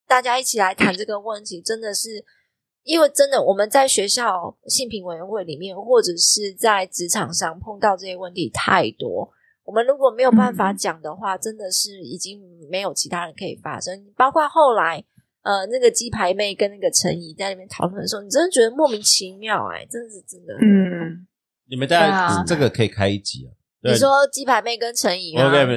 [0.06, 2.22] 大家一起来谈这个问题，真的是
[2.84, 9.28] 因为真的我们在学校性平委员会里面，或者是在职场上碰到这些问题太多。
[9.64, 14.06] 我们如果没有办法嗯讲的话，真的是已经没有其他人可以发声。
[14.14, 15.02] 包括后来，
[15.42, 20.54] 呃，那个鸡排妹跟那个陈怡在那边讨论的时候，你真的觉得莫名其妙、哎，真的是真的。
[20.60, 21.26] 嗯，
[21.70, 23.50] 你们大家、这个可以开一集啊。
[23.84, 25.36] 对你说鸡排妹跟陈怡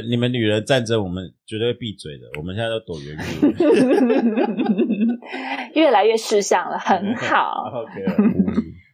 [0.10, 2.24] 你们女人战争，我们绝对会闭嘴的。
[2.38, 3.24] 我们现在都躲远远。
[5.76, 7.66] 越来越识相了，很好。
[7.84, 7.92] OK，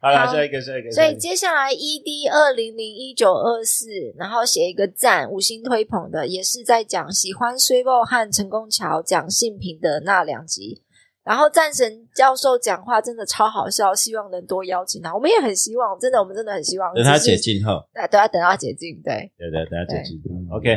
[0.01, 0.89] 好了，下一个，下一个。
[0.89, 3.85] 所以接下来 ED 二零零一九二四，
[4.17, 10.81] 然后写一个赞，五星推捧的，也是在讲喜欢 s u 和陈功桥讲性平的那两集。
[11.23, 15.13] 然后战神教授讲话真的超好笑，希望能多邀请他。
[15.15, 16.93] 我们也很希望，真的，我们真的很希望。
[16.93, 19.01] 等他解，禁后，对，都要等他解禁。
[19.01, 20.69] 对，对对，等他解禁嗯，OK，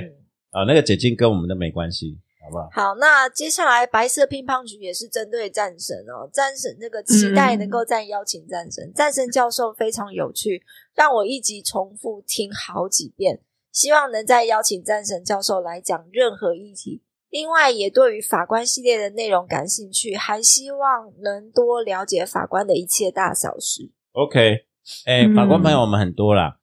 [0.50, 2.68] 啊，那个解禁跟我们的没关系，好不好？
[2.70, 10.62] 好，那接下来白色乒乓局也是针对战神哦，战神这个期待能够再邀请战神，战神教授非常有趣，
[10.94, 13.40] 让我一集重复听好几遍，
[13.72, 17.02] 希望能再邀请战神教授来讲任何议题。
[17.36, 23.90] 另外，也对于法官系列的内容感兴趣，还希望能多了解法官的一切大小事。
[24.12, 24.64] OK，
[25.04, 26.56] 哎、嗯法官朋友我们很多啦。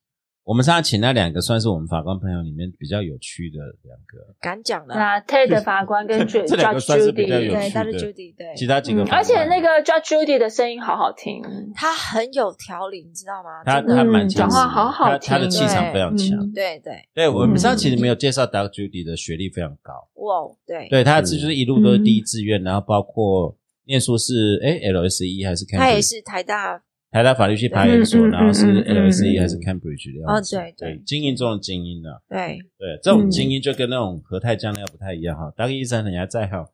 [0.46, 11.42] 我们上次请那两个算是我们法官朋友里面比较有趣的两个，敢讲的，那 Ted 法官 跟 Judge 这两个算是比较有 Judy，对，他是趣的 Judy，对，其他几个嗯法官、而且那个 Judge Judy 的声音好好听，
[11.74, 13.64] 他很有条理，你知道吗？
[13.64, 13.96] 他真的。
[13.96, 16.38] 他蛮强势的嗯讲话好好听他的听气场非常强。
[16.38, 16.52] 嗯。
[16.52, 25.78] 对对，对我们嗯上次其实没有介绍 Doug Judy 的学历非常高，哇，对，对他嗯就是一路都是第一志愿，然后包括念书是哎 LSE 还是 Cambridge？
[25.80, 26.82] 他也是台大
[27.14, 32.18] 台大法律系排研所，嗯嗯然后是嗯嗯嗯 LSE 还是 Cambridge 的样哦对对对，精英中的精英啊。
[32.28, 35.52] 对，对，这种精英就跟那种和泰酱料不太一样哈。
[35.56, 36.66] 当医生人家 在哈，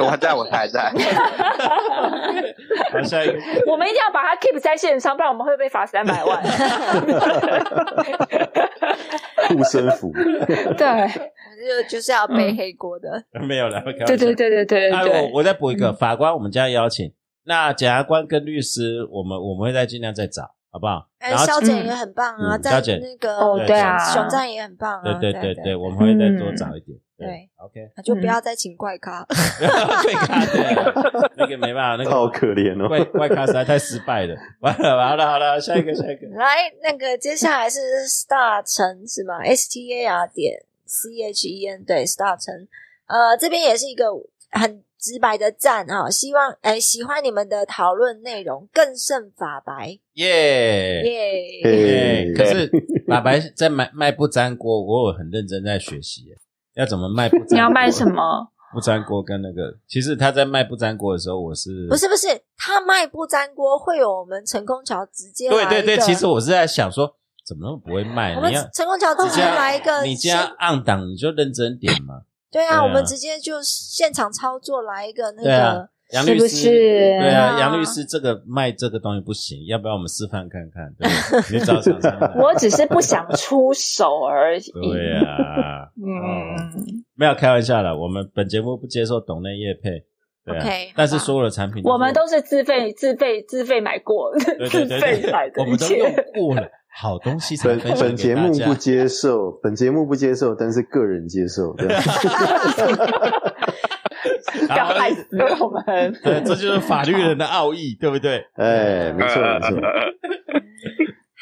[0.00, 0.90] 我在我还在。
[2.90, 3.34] 好下一个，
[3.70, 6.42] 我们一定要把它 keep 在线上，不然我们会被罚三百万。
[9.48, 10.10] 护身符，
[10.76, 13.22] 对，就就是要背黑锅的。
[13.46, 14.34] 没有了，对对。
[14.34, 15.22] 对对对哎，对对。
[15.22, 17.12] 我我再补一个嗯法官，我们将邀请。
[17.46, 21.08] 那检察官跟律师，我们我们会再尽量再找，好不好？
[21.18, 26.98] 哎，然后肖检也很棒啊，肖检那个哦对啊熊赞也很棒啊，对对对对对，我们会再多找一点。
[27.18, 29.24] 对，OK，那就不要再请怪咖。
[29.30, 34.36] 怪咖对，那个没办法，那个好可怜哦，怪怪咖实在太失败了。
[34.60, 36.26] 完了，完了好了，下一个下一个。
[36.36, 42.68] 来，那个接下来是 Star 城是吗？S T A R 点 C H E N 对 Star 城，
[43.06, 44.04] 呃，这边也是一个
[44.50, 51.62] 很直白的赞啊，希望哎喜欢你们的讨论内容更胜法白耶耶。
[51.62, 52.70] 对，嘿可是
[53.06, 56.24] 法白在卖卖不粘锅，我有很认真在学习，
[56.74, 57.54] 要怎么卖不粘锅？
[57.54, 58.04] 你要卖什？
[58.04, 58.48] 么？
[58.72, 62.26] 不粘锅跟那个，其实他在卖不粘锅的时候，我是不是不是，
[62.58, 67.14] 他卖不粘锅会有我们成功桥直接来对对对，其实我是在想说，
[67.46, 68.34] 怎么那么不会卖？
[68.34, 72.22] 我们你要成功桥直接来一个你现，家按档你就认真点嘛。
[72.56, 80.90] 对啊，我们直接就现场操作来一个那个，是不杨律师，是对啊，啊杨律师这个卖这个东西不行，要不要我们示范看看？
[80.98, 81.06] 对
[81.52, 82.18] 你找厂商。
[82.36, 84.72] 我只是不想出手而已。
[84.72, 90.06] 对啊，嗯，没有开玩笑的，我们本节目不接受董内业配。
[90.46, 96.10] 对啊 OK，但是所有的产品，我们都是自费、自费、自费买过，对自费买，的我们都用。
[96.34, 101.74] 过了，好东西才本分享本节给大家目不接受，本节目不接受，但是个人接受。
[101.78, 101.88] 对
[104.74, 105.26] 要害死
[105.60, 106.12] 我们！
[106.24, 108.44] 对，这就是法律人的奥义，对不对？
[108.54, 109.78] 哎，没错没错。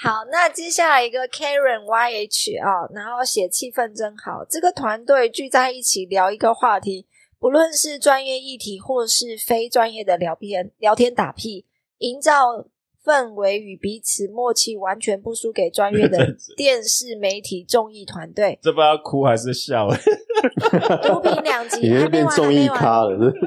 [0.02, 7.06] 好，那接下来一个 Karen YH 啊、然后写气氛真好，这个团队聚在一起聊一个话题，
[7.38, 11.64] 不论是专业议题或是非专业的聊天聊天打屁，
[11.98, 12.66] 营造
[13.04, 18.58] 氛围与彼此默契完全不输给专业的 电视媒体综艺团队。
[18.62, 19.88] 这不知道哭还是笑？
[21.02, 22.78] 毒品两极你会还没完，还没完，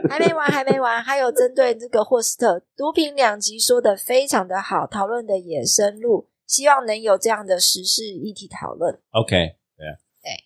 [0.09, 8.97] 还没完，还没完，还有针对这个霍斯特毒品两集说的非常的好，讨论的也深入，希望能有这样的时事议题讨论。
[9.11, 9.55] OK，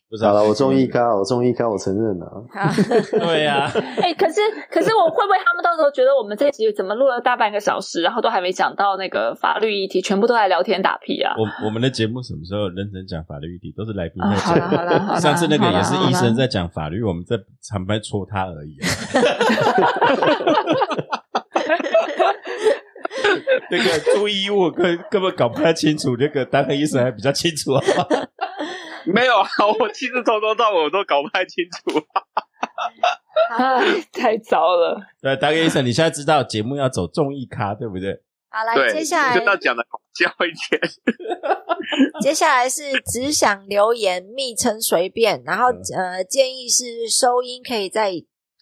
[0.10, 2.46] 不知道好了，我中医咖，我中医咖，我承认了。
[2.54, 2.70] 好，
[3.18, 3.68] 对呀，
[4.02, 4.40] 哎、可是
[4.70, 11.34] 可是我会不会他们到时候觉得我们这集怎么录了大半个小时，然后都还没讲到那个法律议题，全部都在聊天打屁啊？
[11.38, 14.86] 我我们的节目什么时候认真讲法律议题，都是来宾啊，在好了好讲。
[14.86, 16.52] 了好了，上次那个也是医生在。
[16.52, 17.38] 讲法律，我们在
[17.72, 18.84] 旁边戳他而已、啊。
[23.72, 27.82] 那个注意我根根本搞不太清楚，那个当个医生还比较清楚啊。
[29.14, 29.48] 没有啊，
[29.80, 32.00] 我其实从头到尾我都搞不太清楚。
[33.58, 35.00] 唉， 太糟了。
[35.22, 38.22] 对，当个医生，你现在知道节目要走综艺咖，对不对？
[38.50, 40.82] 好来，对，接下来就要讲的搞笑一点。
[42.22, 48.12] 接下来是只想留言，昵称随便，然后嗯呃建议是收音可以再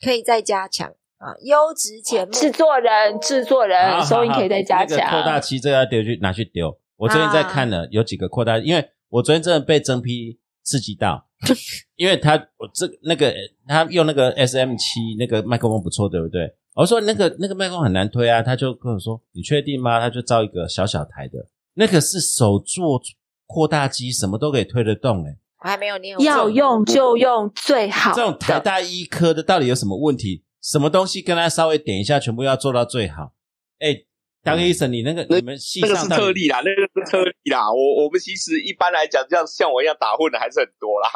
[0.04, 2.32] 可以再加强啊，优质节目。
[2.32, 5.42] 制作人，制作人，好收音可以再加那个扩大强。
[5.42, 6.78] 期这个要丢去拿去丢。
[6.98, 11.28] 我最近在看了有几个扩大，因为我昨天真的被真批刺激到，
[11.98, 13.34] 因为他我这那个
[13.68, 16.56] 他用那个 S M 七那个麦克风不错，对不对？
[16.76, 20.00] 我说那个那个麦克风很难推啊，他就跟我说你确定吗？
[20.00, 23.02] 他就造一个小小台的，那个是手做
[23.46, 28.60] 扩大机，什么都可以推得动哎、我还没有念，要用就用最好这种台。
[28.60, 30.44] 大医科的到底有什么问题？
[30.62, 33.34] 什么东西跟他稍微点一下，全部要做到最好。
[33.80, 34.04] 哎，
[34.44, 37.72] 当医生，你那个那你们系那个是特例啦，那个是特例啦。
[37.72, 41.10] 我我们其实一般来讲，像像我一样打混的还是很多啦。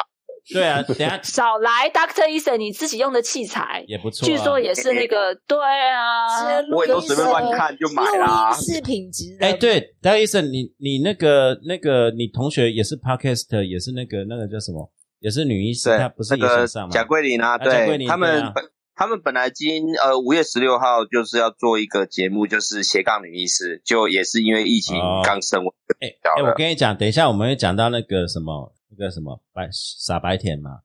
[0.52, 4.28] 对啊，等一下 少来，Doctor Eason，你自己用的器材，也不错啊。
[4.28, 9.46] 据说也是那个，对啊，是我也都随便乱看就买啦录品质的。
[9.46, 14.92] 哎，对，当医生，你你那个那个，你同学也是 podcast，也是那个那个叫什么？
[15.20, 16.90] 也是女医师，对她不是那个也想上吗？
[16.92, 18.62] 贾桂林啊，啊贾桂林对他们本
[18.96, 30.80] 他们本来今呃五月十六号就是要做一个节目，就是斜杠女医师，就也是因为疫情哦刚升温，哎我跟你讲，等一下我们会讲到那个什么那个什么白傻白甜嘛。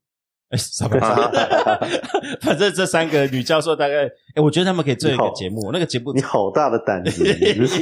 [0.49, 1.11] 哎， 傻白甜，
[2.41, 7.23] 反正这三个女教授大概，哎，我觉得他们可以做一个节目，那个节目你好大的胆子！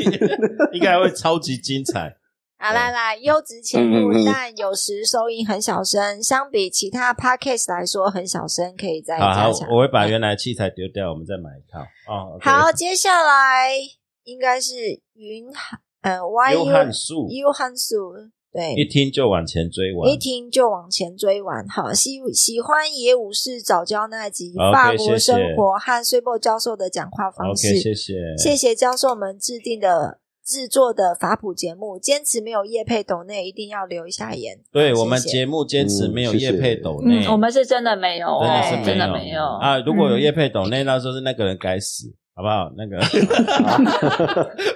[0.73, 2.17] 应该会超级精彩。
[2.59, 11.79] 好来来，优质节目，嗯嗯嗯但有时收音很小声，相比其他 podcast 来说很小声，可以再加强。，我会把原来器材丢掉，我们再买一套。
[12.11, 13.77] 哦好，接下来
[14.23, 18.13] 应该是云汉呃 U 翰树，U 汉素，
[18.51, 20.09] 对，一听就往前追完。
[20.09, 21.67] 一听就往前追完。
[21.67, 27.79] 好，喜喜欢野武士早教那集法国生活和睡波教授的讲话方式。
[27.79, 34.55] 谢谢，谢谢教授们制定的制作的法普节目，坚持没有叶配抖内，一定要留一下言。
[34.55, 39.77] 好对我们节目坚持嗯没有谢谢业配抖内，嗯，我们是真的没有，真的是哎真的没没有啊！
[39.79, 42.71] 如果有嗯业配抖内，那时候是那个人该死，好不好？
[42.77, 42.97] 那个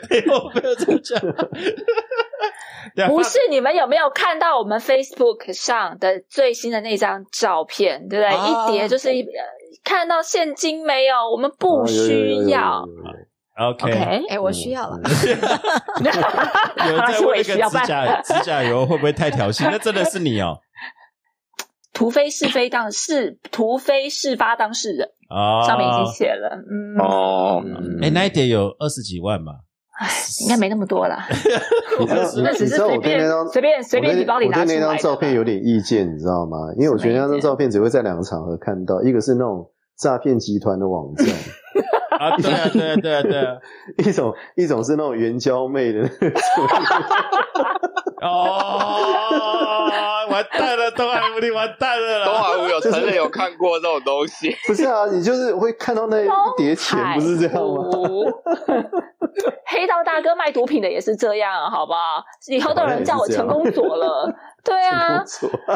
[0.09, 1.17] 没有没有这么讲，
[2.93, 8.37] 对啊不是你们有没有看到我们 Facebook 上的最新的那张照片，对不对？
[8.37, 9.09] 哦一叠就是
[9.85, 11.15] 看到现金没有？
[11.31, 12.85] 我们不哦有有有有有需要。
[13.57, 13.91] OK。
[14.29, 14.99] 哎，我需要了。
[16.87, 19.63] 有人在问那个指甲指甲油会不会太调戏？
[19.65, 20.57] 那真的是你哦
[21.93, 26.57] 图非是非当是图非事发当事人，哦，上面已经写了。
[26.57, 27.61] 嗯，哦，
[28.01, 29.51] 哎，那一叠有二十几万吧？
[29.99, 30.07] 哎，
[30.41, 31.27] 应该没那么多啦。
[31.99, 36.57] 你知道你那只是随便我对那张随便随便你包里拿我对那张照片有点意见，你知道吗？
[36.77, 41.27] 因为我觉得那张照片只会在两个场合看到，一个是那种诈骗集团的网站，
[42.21, 43.57] 啊，对啊，对啊，对啊，对啊。
[43.97, 46.37] 一种一种是那种援交妹的那种。
[48.21, 52.25] 哦， 完蛋了，东海无力，完蛋了啦！
[52.25, 57.85] 东海湖有承认有看过这种东西， 不是啊，你就是会看到那一叠钱，不是这样吗？
[59.67, 62.23] 黑道大哥卖毒品的也是这样，好不好？
[62.49, 64.31] 以后都有人叫我成功左了。
[64.63, 65.23] 对啊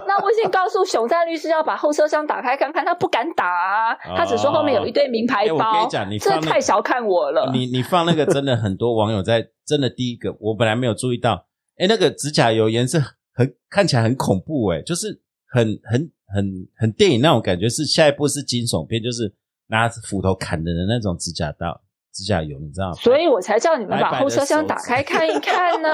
[0.06, 5.82] 那我已经告诉熊赞律师要把后车厢打开看看，他不敢打啊，他只说后面有一堆名牌哎我跟包。
[5.84, 7.50] 你讲你这放那太小看我了。
[7.52, 11.46] 你你放那个真的很多网友在真的第一个，我本来没有注意到，
[11.78, 13.00] 哎，那个指甲油颜色
[13.34, 19.34] 很看起来很恐怖，哎，就是很很很很电影那种感觉，是下一部是惊悚片，就是
[19.68, 21.82] 拿斧头砍人的那种指甲刀、
[22.14, 22.94] 指甲油，你知道吗？
[22.96, 25.90] 所以我才叫你们把后车厢打开看一看呢、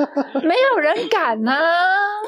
[0.42, 1.52] 没有人敢呐、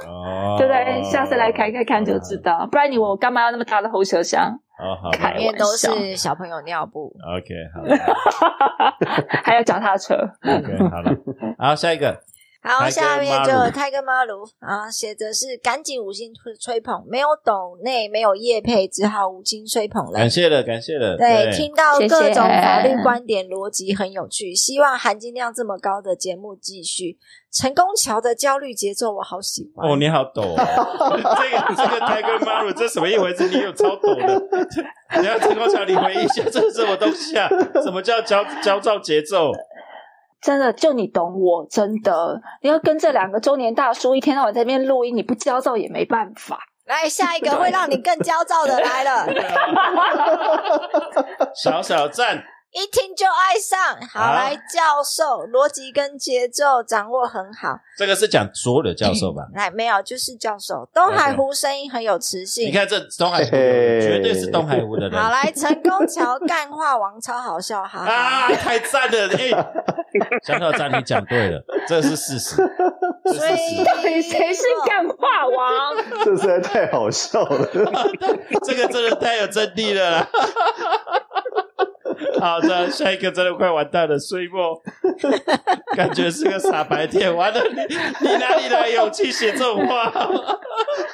[0.06, 1.02] 哦，对不对？
[1.10, 4.58] 下次来开开看就知道，不然你我干嘛要那么大的后车厢？
[4.78, 7.12] 哦，里面都是小朋友尿布。
[7.36, 7.96] ，OK，好了
[9.42, 11.16] 还有脚踏车，，OK，好了，
[11.58, 12.16] 好，下一个，
[12.60, 20.28] 好下面就 Maru 泰戈马鲁啊，写着是赶紧五星吹吹捧，没有抖内，没有叶配，只好五星吹捧了感。
[20.28, 27.16] 谢了，感谢了，对，听到各种法律观点逻辑很有趣，希望含金量这么高的节目继续。
[27.50, 29.90] 成功桥的焦虑节奏我好喜欢。
[29.90, 30.54] 哦，你好抖、哦，
[31.16, 33.48] 这个这个 Tiger Maru 这什么一回事？
[33.48, 34.42] 你有超抖的，
[35.18, 37.48] 你要成功桥，你回忆一下，这是什么东西啊？
[37.82, 39.50] 什么叫焦焦躁节奏？
[40.40, 42.40] 真的就你懂我，真的。
[42.62, 46.58] 你要跟这两个中年大叔一天到晚在那边录音，你不焦躁也没办法。
[46.86, 49.26] 来，下一个会让你更焦躁的来了，
[51.54, 53.78] 小小赞，一听就爱上。
[54.08, 57.78] 好，好来，教授逻辑跟节奏掌握很好。
[57.96, 59.42] 这个是讲所有的教授吧？
[59.54, 60.88] 来，没有，就是教授。
[60.92, 62.68] 东海湖声音很有磁性。
[62.68, 68.48] 你看这东海湖，嘿嘿绝对是东海湖的人好，来，成功桥干话王超好笑，哈！
[68.54, 69.28] 太赞了！
[70.08, 73.46] 哎、小小赞，你讲对了，这是事实，所。
[73.48, 75.96] 以到底谁是干话王？
[76.24, 77.68] 这实在太好笑了。
[78.64, 80.28] 这个真的太有真谛了啦！
[82.40, 84.74] 好的，下一个真的快完蛋了，睡梦，
[85.96, 87.34] 感觉是个傻白甜。
[87.34, 90.10] 完了，你你哪里来勇气写这种话？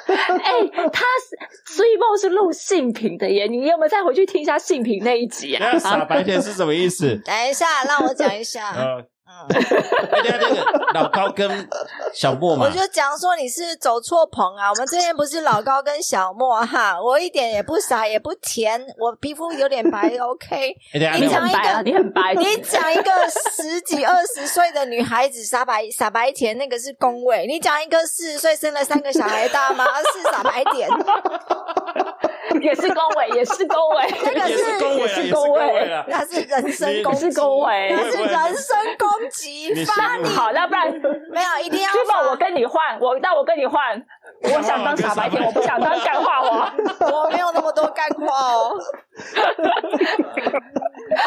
[0.07, 0.53] 哎、
[0.91, 5.71] 他是追梦是录性平的耶，你有没有再回去听一下性平那一集啊？
[5.73, 7.15] 那傻白甜是什么意思？
[7.25, 8.71] 等一下，让我讲一下。
[8.71, 10.63] 呃，嗯，哎，等一下这个
[10.93, 11.67] 老高跟
[12.13, 14.69] 小莫嘛我，就讲说你是走错棚啊！
[14.69, 20.75] 我们这边不是老高跟小莫哈，我一点也不傻也不甜，我皮肤有点白，OK。
[20.93, 30.87] 你讲一个你很白，你讲一个十几二十岁的女孩子傻白傻白甜，那个是恭维；你讲一个四十岁生了三个小孩的大妈是傻白甜，
[32.61, 36.05] 也是恭维，也是恭维， 那个也是恭维啊，也是恭恭维。
[36.07, 40.29] 那是人身攻击，恭维那是人身攻击你，发你。
[40.29, 40.91] 好，那不然
[41.31, 42.35] 没有一定要追宝，我。
[42.35, 43.99] 跟你换，我那我跟你换，
[44.43, 46.73] 我想当傻白甜， 我不想当干话王。
[47.11, 48.75] 我没有那么多干话哦，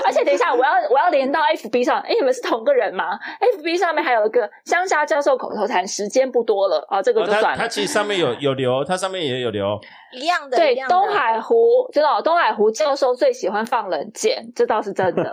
[0.04, 3.18] 而且等一下，我要我要连到 FB 上，哎，你们是同个人吗
[3.58, 7.58] ？FB 上面还有一个乡下教授口头禅，时间不多了啊，这个就算了。
[7.58, 9.78] 他其实上面有有留，他上面也有留。
[10.12, 11.56] 一样的，对，东海湖
[11.92, 15.32] 知道，东海湖教授最喜欢放冷箭，这倒是真的。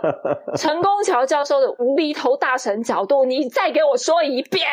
[0.56, 4.66] 陈功桥教授的无厘头大神角度，你再给我说一遍。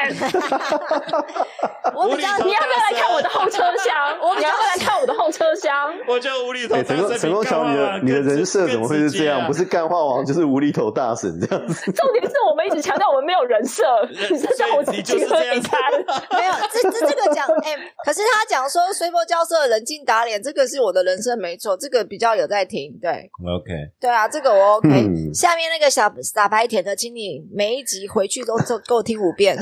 [1.96, 3.94] 我比较你要不要来看我的后车厢？
[4.22, 5.94] 我比较你要不来看我的后车厢？
[6.08, 9.46] 我觉得无厘头哎，大神陈功陈功桥，你的你的人设怎么会是这样？
[9.48, 11.92] 不是是干话王就是无厘头大神这样子。
[11.92, 15.54] 重点是我们一直强调我们没有人设， 你是叫我自你己喝就是这。
[16.36, 17.76] 没有，这这这个讲，哎、
[18.06, 29.58] 可是他讲说随波教授的冷静打脸，这个是我的人设没错，这个比较有在听，对 OK，对啊，这个我 OK、嗯下面那个小傻白甜的，请你每一集回去都都给我听五遍。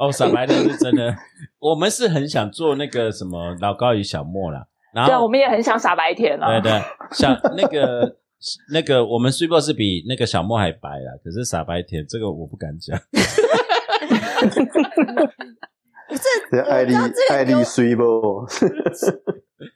[0.00, 1.14] 哦， 傻白甜是真的。
[1.58, 6.58] 我们是很想做那个什么老高与小莫啦，然后我们也很想傻白甜啊。
[6.58, 6.82] 对对，
[7.12, 8.16] 像那个
[8.72, 12.98] 那个我们 Super 是比那个小莫还白啦，可是傻白甜这个我不敢讲。
[16.50, 16.94] 这艾丽
[17.30, 18.44] 艾丽有 s u 不？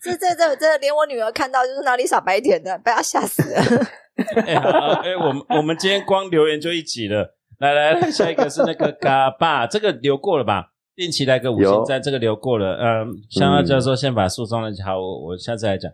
[0.02, 3.60] 这这这这连我女儿看到就是哪里傻白甜的，被她吓死了。
[4.46, 7.36] 哎、好好哎、我们我们今天光留言就一集了。
[7.58, 10.72] 来来来，下一个是那个嘎爸，这个留过了吧？
[10.96, 12.76] 定期来个五星有赞，这个留过了。
[12.76, 15.90] 嗯，香蕉教授先把诉讼了，好，我我下次来讲。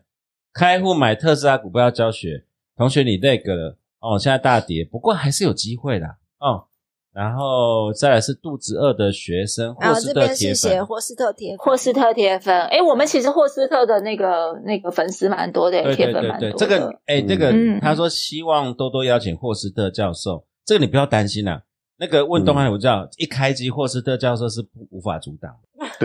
[0.52, 2.44] 开户买特斯拉股票教学，
[2.76, 6.06] 同学你那个了哦，现在大跌，不过还是有机会的
[6.38, 6.66] 哦。
[7.12, 16.56] 然后再来是肚子饿的学生，霍斯特后这边铁粉是写，霍斯特铁粉霍斯特铁粉，哎，我们其实霍斯特的那个那个粉丝蛮多的，对铁对对对，粉蛮多的。
[16.56, 21.62] 这个哎，这个嗯他说希望多多邀请霍斯特教授，这个你不要担心啦。
[21.98, 25.54] 那个问东汉武教一开机，霍斯特教授是不无法阻挡。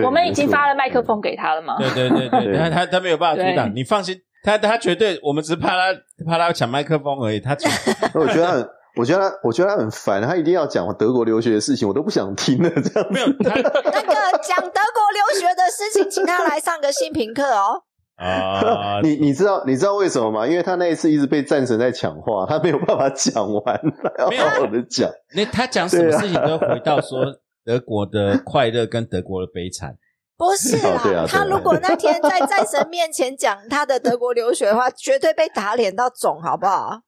[0.04, 1.02] 我们已经发了麦克。
[1.06, 1.78] 风给他了吗？
[1.78, 5.94] 对对对对，他他他没有办法阻挡，你放心，他他绝对，我们只是怕他
[6.26, 7.56] 怕他抢麦克风而已，他
[8.20, 12.70] 我觉得他很，我觉得他，我觉得他很烦，他一定要讲德国留学的事情，我都不想听了。
[12.70, 17.84] 这样没有他那个讲德国留学的事情，请他来上个新评课哦。
[18.16, 20.48] 啊， 你你知道你知道为什么吗？
[20.48, 23.82] 因为他那一次一直被战神在抢话，他没有办法讲完，
[24.18, 25.10] 他没有要好好的讲。
[25.36, 27.26] 那他讲什么事情都回到说
[27.64, 29.98] 德国的快乐跟德国的悲惨。
[30.38, 37.00] 不是啦，哦啊对啊他如果那天在战神面前讲他的德国留学的话，绝对被打脸到肿，好不好？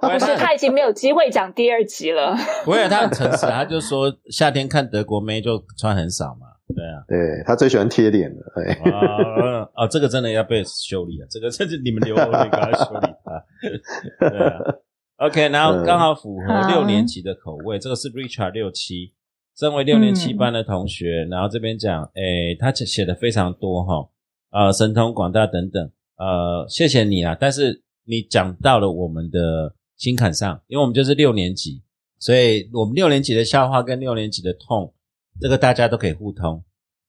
[0.00, 2.36] 不是，他已经没有机会讲第二集了。
[2.64, 7.04] 不会，他很诚实，他就说夏天看德国妹就穿很少嘛，对啊。
[7.06, 11.26] 对他最喜欢贴脸了，哎，啊啊，这个真的要被修理啊！
[11.30, 13.44] 这个甚至你们留我那个要修理他。
[14.30, 14.58] 对啊
[15.18, 19.12] ，OK，然后刚好符合嗯六年级的口味，这个是 Richard 六七，
[19.56, 24.08] 身为六年七班的同学，然后这边讲，诶，他写的非常多哈，
[24.50, 27.36] 呃，神通广大等等，呃，谢谢你啊！
[27.38, 31.82] 但是你讲到了我们的心坎上，因为我们就是六年级，
[32.18, 34.92] 所以我们六年级的笑话跟六年级的痛，
[35.40, 36.62] 这个大家都可以互通。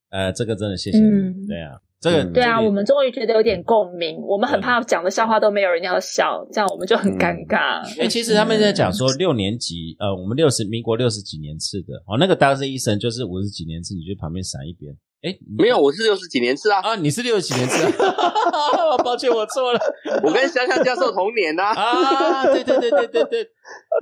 [0.09, 4.17] 呃，这个真的谢谢你，嗯对啊，这个嗯对啊，我们终于觉得有点共鸣。
[4.21, 7.83] 我们很怕讲的笑话都没有人要笑，这样我们就很尴尬。
[8.01, 14.95] 哎、其实他们在讲说六年级，呃，我们六十民国六十几年次的，哦，那个当时医生就是五十几年次，你去旁边闪一边。
[15.23, 19.79] 哎，没有，我是六十几年次啊，啊，你是六十几年次啊， 抱歉，我错了
[20.23, 23.49] 我跟香香教授同年呐、啊，对对对对对对，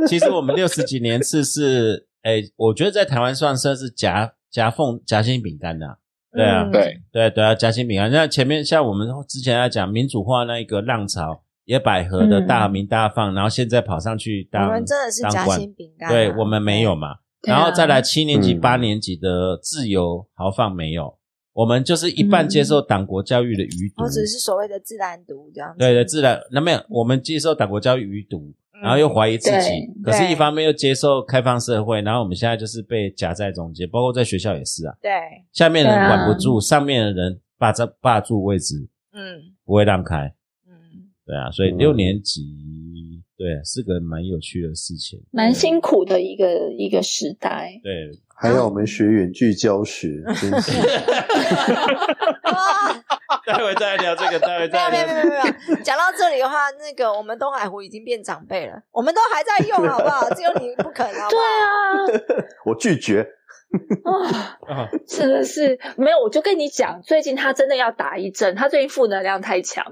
[0.07, 5.99] 其实我们六十几年次是，哎，我觉得在台湾算算是夹夹缝夹心饼干的、
[6.31, 8.09] 对啊，嗯对，对对啊，夹心饼干。
[8.11, 17.17] 那前面像我们之前在讲民主化那一个浪潮，也百合的大名大放，然后现在跑上去当我当们真的是夹心饼干啊、对我们没有嘛。
[17.43, 21.19] 然后再来七年级、嗯八年级的自由豪放没有，
[21.53, 24.03] 我们就是一半接受党国教育的余毒。
[24.03, 25.77] 我只是所谓的自然读这样子。
[25.77, 28.51] 对对，自然那没有，我们接受党国教育余毒，
[28.81, 29.69] 然后又怀疑自己，
[30.03, 35.11] 对可是，一方面又接受开放社会，然后我们现在就是被夹在中间，包括在学校也是啊，对，
[35.51, 39.53] 下面的人管不住，上面的人霸占霸住位置，嗯。
[39.65, 40.31] 不会让开。
[40.67, 41.77] 嗯，对啊，所以嗯。
[41.79, 47.79] 六年级对是个蛮有趣的事情，蛮辛苦的一个一个时代。
[47.83, 50.71] 对，还要我们学远距教学，真是
[52.43, 52.93] 哇，
[53.45, 55.35] 待会再来聊这个，待会再没有没有没有没
[55.75, 60.29] 有，讲到这里的话，那个我们东海湖已经变长辈了，我们都还在用，好不好？
[60.33, 62.45] 只有你不肯，好不对好？
[62.45, 63.27] 啊， 我拒绝。
[64.03, 69.83] 啊，啊真的是没有，我就跟你讲，最近他真的要打一针，他最近负能量太强，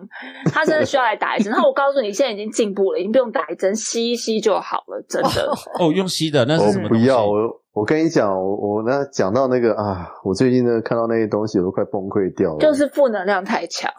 [0.52, 1.52] 他真的需要来打一针。
[1.54, 5.52] 然后我告诉你，现在已经进步了，已经不用打一针，吸一吸就好了，真的。
[5.80, 6.90] 哦，用吸的那是什么？
[6.90, 12.60] 不要，我我跟你讲，我我那讲到那个啊，我最近呢看到那些东西，我都快崩溃掉了。
[12.60, 13.92] 就是负能量太强，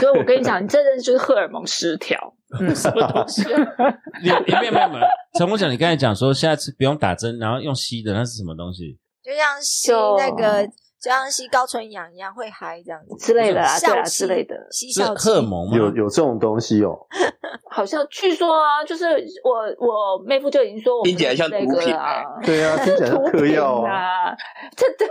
[0.00, 2.34] 所以我跟你讲，你真的就是荷尔蒙失调。
[2.60, 3.42] 嗯，什么东西？
[4.22, 5.06] 你你没有没有没有，
[5.38, 8.98] 陈木讲，你刚才讲说下次不用打针，然后用吸的，那是什么东西？
[9.28, 10.66] 就像吸就那个，
[11.00, 14.56] 就像吸高纯氧一样，会嗨这样子之类的啦，对啦笑气之类的。
[14.70, 15.70] 是吸笑荷尔蒙？
[15.76, 16.96] 有有这种东西哦，
[17.70, 19.04] 好像据说啊，就是
[19.44, 22.24] 我我妹夫就已经说我们听起来像那毒品个啊。
[22.42, 23.92] 对啊，听起来像 嗑药啊。
[23.92, 24.36] 啊！
[24.74, 25.06] 这这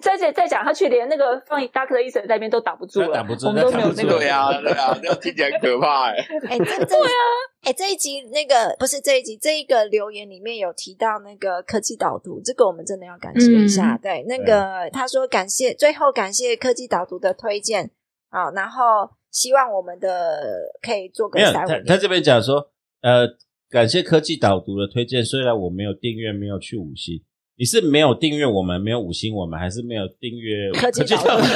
[0.00, 4.18] 再再再讲下去，连那个放 Doctor 医生在那边都挡不住了，打不住我们都没有那个。
[4.20, 6.16] 对啊，对啊，这样听起来很可怕哎。
[6.50, 7.24] 哎，这这对啊，
[7.62, 13.94] 哎，这一集那个不是这一集，这一个留言里面有提到那个科技导读，这个我们真的要感谢一下。
[13.94, 17.92] 嗯对，那个他说感谢，最后感谢科技导读的推荐
[18.30, 20.42] 啊，然后希望我们的
[20.82, 21.68] 可以做个没有，三五。
[21.68, 23.28] 他他这边讲说，呃，
[23.70, 27.22] 感谢科技导读的推荐，虽然我没有订阅，没有去五星，
[27.56, 31.44] 你是没有订阅我们，没有五星我们，还是没有订阅 科技导读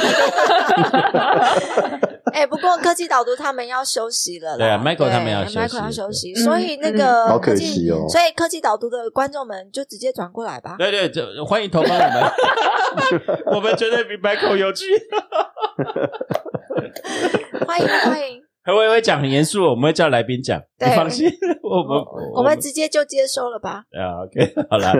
[2.33, 4.57] 哎，不过科技导读他们要休息了啦。
[4.57, 10.75] 对啊，Michael 他们要休息 Michael 要休息，所以那嗯个好可惜哦所以科技导读的观众们就直接转过来吧。
[10.77, 12.23] 对对，这欢迎投放我们，
[13.55, 14.85] 我们绝对比 Michael 有趣。
[17.65, 18.43] 欢迎欢迎，
[18.75, 20.61] 我也会讲很严肃，我们会叫来宾讲，
[20.95, 21.27] 放心，
[21.63, 21.97] 我们
[22.35, 23.85] 我们直接就接收了吧。
[23.97, 24.93] 啊，OK，好啦。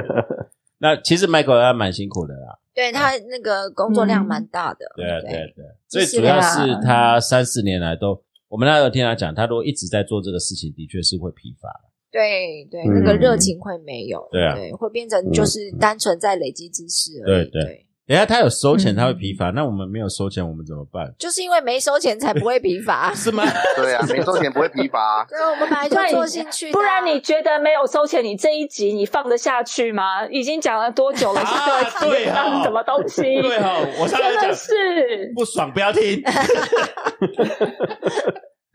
[0.80, 5.48] 那其实 Michael 他蛮辛苦的啦，对他那个工作量蛮大的，对啊，对啊。
[5.56, 11.70] 对最主要是他三四年来都，我们那时候听他讲，他如果一直在做这个事情，的确是会疲乏。
[12.12, 14.56] 对对，嗯那个热情会没有，对啊。
[14.56, 17.64] 对，会变成就是单纯在累积知识而已，对对。
[17.64, 21.14] 对，等一下他有收钱，嗯他会疲乏，那我们没有收钱，我们怎么办？
[21.20, 23.12] 就是因为没收钱才不会疲乏。
[23.16, 23.44] 是吗？
[23.76, 25.26] 对啊，没收钱不会疲乏。
[25.30, 30.26] 对，我们本来就做兴趣的啊，不然你觉得没有收钱，你这一集你放得下去吗？
[30.32, 31.42] 已经讲了多久了？
[31.42, 33.22] 啊这个对啊当什么东西？
[33.42, 35.34] 对哦，我上来讲真的是。
[35.36, 36.24] 不爽，不要听。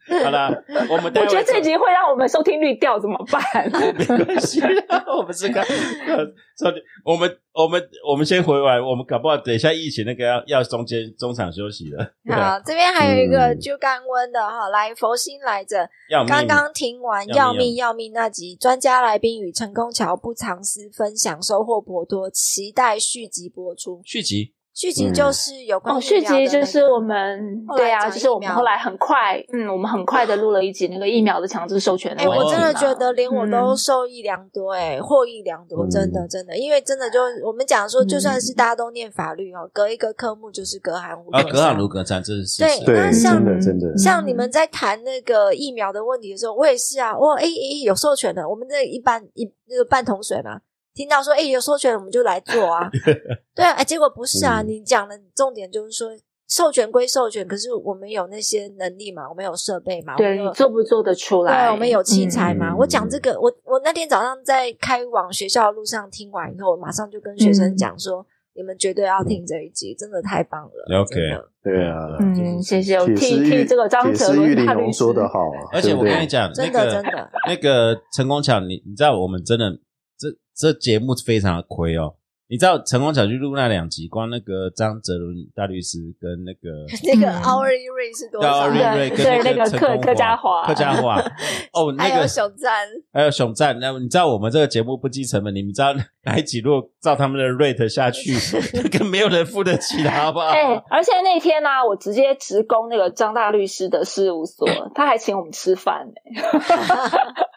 [0.09, 0.49] 好了，
[0.91, 3.41] 我们我觉得这集会让我们收听率掉，怎么办？
[3.97, 6.73] 没关系啦，我们是刚说
[7.05, 12.13] 我们我们我们先回完，我们搞不好等一下疫情那个要要中间中场休息了。
[12.35, 24.01] 好， 这边还有一个嗯就干温的哈，来佛心来着，要命刚刚听完要命要命那集，专家来宾与陈功桥不藏私分享，收获颇多，期待续集播出。
[24.05, 32.27] 续集续集就是有关哦，续疫苗的集就是我们对啊，就是我们后来很快，嗯，我们很快的录了一集那个疫苗的强制授权的哎。
[32.27, 33.77] 我真的觉得连我都嗯。
[33.77, 38.41] 受益良多、哎、获益良多，嗯真的真的，因为真的就我们讲说，就算嗯。
[38.41, 42.85] 是大家都念法律哦，隔一个科目就是隔行如啊，隔隔行山如隔山，这是对。
[42.85, 50.61] 对，那像真的真的，像你们在谈那个疫苗的问题的时候，我也是啊，我哎哎有授权的，我们这一半一那个半桶水嘛，
[50.95, 52.91] 听到说哎有授权，我们就来做啊。
[53.55, 56.09] 对啊，哎结果不是啊，嗯你讲的重点就是说
[56.49, 61.67] 授权归授权，可是我们有那些能力嘛，我们有设备嘛，我对做不做得出来？
[61.67, 62.73] 对，我们有器材嘛。
[62.73, 71.01] 嗯我讲这个，我我那天早上在开往学校的路上听完以后，我马上就跟学生讲说，你们绝对要听这一集，真的太棒了。
[71.01, 71.15] OK
[71.63, 72.97] 对啊，嗯，谢谢。
[72.97, 79.71] 我铁替替这个张铁哲丝玉玲珑伦大律师说的好啊，而且我跟你讲，那真的个真的那个陈功强，你你知道我们真的
[80.23, 82.15] 这这节目非常的亏哦。
[82.49, 88.51] 你知道成功桥去录那两集，光那个张哲伦大律师跟那个 那个嗯 hourly rate 是多少？
[88.51, 91.17] 高瑞瑞跟对那个客客家话客家话
[91.73, 95.95] 哦，那还有个熊赞，还有熊赞，那你知道我们这个节目不计成本，你们知道
[96.27, 98.35] 哪一集如果照他们的 rate 下去，
[98.85, 100.49] 那个没有人付得起的好不好？
[100.53, 100.61] 哎、
[100.91, 106.51] 而且那天呢、我直接直攻那个张大律师的事务所，他还请我们吃饭呢、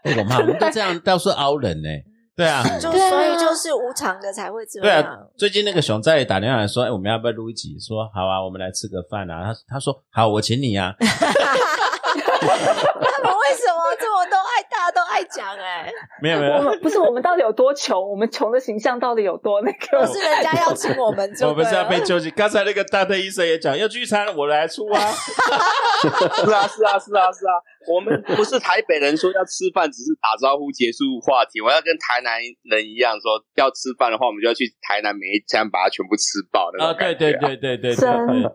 [0.06, 1.90] 哎我妈，我们都这样，到处凹人呢。
[2.38, 7.78] 对啊，所以就是无偿的才会这样对啊样。，最近那个熊在打电话来说，哎，我们要不要录一集？
[7.80, 9.46] 说好啊，我们来吃个饭啊。
[9.46, 10.94] 他他说好，我请你啊。
[13.02, 15.92] 他们为什么这么都爱，大家都爱讲哎、
[16.22, 17.98] 没有没有，我们不是我们到底有多穷？
[18.10, 20.06] 我们穷的形象到底有多那个？
[20.06, 22.30] 不 是人家要请我们就我们是要被救济。
[22.32, 25.00] 刚才那个大队医生也讲，要聚餐我来出啊。
[26.06, 27.54] 是啊，是啊，是啊，是啊。
[27.88, 31.62] 我们不是台北人说要吃饭，只是打招呼结束话题。
[31.62, 38.10] 我要跟台南人一样说，要吃饭的话，我们就要去台南每一餐把它全部吃爆那啊，种感对觉、对对对对，对真
[38.42, 38.52] 的，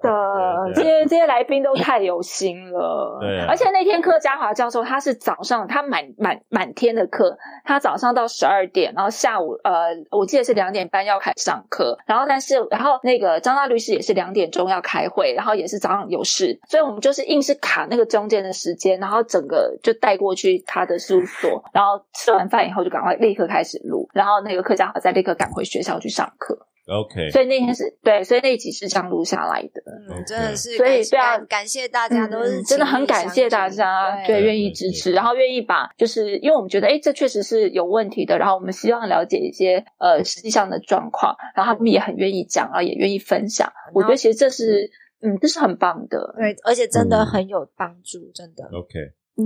[0.74, 3.18] 这些这些来宾都太有心了。
[3.20, 29.80] 对啊而且那那天柯家华教授他是早上他满满满天的课，他早上到十二点，然后下午呃我记得是两点半要开始上课，然后但是然后那个张大律师也是两点钟要开会，然后也是早上有事，所以我们就是硬是卡那个中间的时间，然后整个就带过去他的事务所，然后吃完饭以后就赶快立刻开始录，然后那个柯家华再立刻赶回学校去上课，OK，所以那天是对，所以那一集是这样录下来的。
[30.10, 43.72] 嗯，真的是所以感谢对啊感感谢大家都是嗯真的很感谢大家，对，愿意支持，然后愿意把，就是因为我们觉得，哎，这确实是有问题的，然后我们希望了解一些呃实际上的状况，然后他们也很愿意讲，然后也愿意分享。
[43.94, 44.90] 我觉得其实这是，
[45.22, 46.34] 嗯，这是很棒的。
[46.36, 48.64] 对，而且真的嗯很有帮助，真的。
[48.64, 48.98] OK，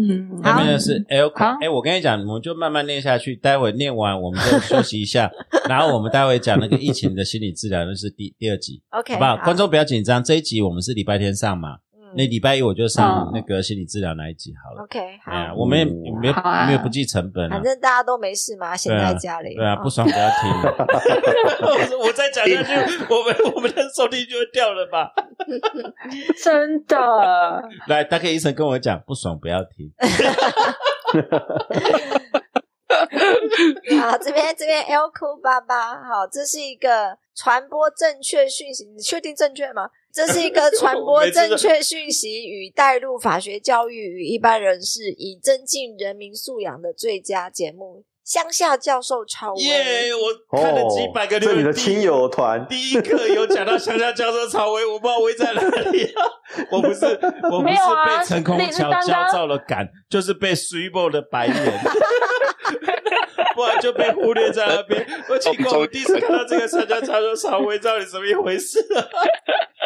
[0.03, 5.31] 嗯，后面的是 LQ 哎，我跟你讲，我们就慢慢念下去，待会念完我们就休息一下，
[5.69, 9.37] 然后我们待会讲那个疫情的心理治疗，那是第第二集，OK，好不好？
[9.45, 11.79] 观众不要紧张，这一集我们是礼拜天上嘛，嗯
[12.17, 14.83] 那礼拜一我就上嗯那个心理治疗那一集好了。
[14.83, 17.63] OK 好，我们也嗯没有好啊没有不计成本啊反。
[17.63, 19.55] 正大家都没事嘛，闲在家里。
[19.55, 20.51] 对啊，哦不爽不要听。
[22.01, 22.73] 我我再讲下去，
[23.13, 25.11] 我们我们的收听就会掉了吧？
[26.43, 26.97] 真的，
[27.89, 29.93] 来，大 K 医生跟我讲，不爽不要听。
[34.01, 39.89] 好，这边这边 L Q 爸爸，好，这是一个传播正确讯息，你确定正确吗？
[40.15, 48.05] 这是一个传播 正确讯息与带入法学教育与一般人士，以增进人民素养的最佳节目。
[48.25, 50.11] 乡下教授超威，耶！
[50.15, 55.61] 我看了几百个留言，哦这你的亲友团，第一个有讲到乡下教授曹威，我不知道威在哪
[55.91, 56.25] 里啊！
[56.73, 57.05] 我不是
[57.53, 61.55] 我不是没有啊被陈空那桥焦躁了感，就是被 s u p e 的白眼，
[63.55, 65.07] 不然就被忽略在那边。
[65.31, 69.07] 我奇怪，我第一次看到这个参加教授曹威，到底怎么一回事啊？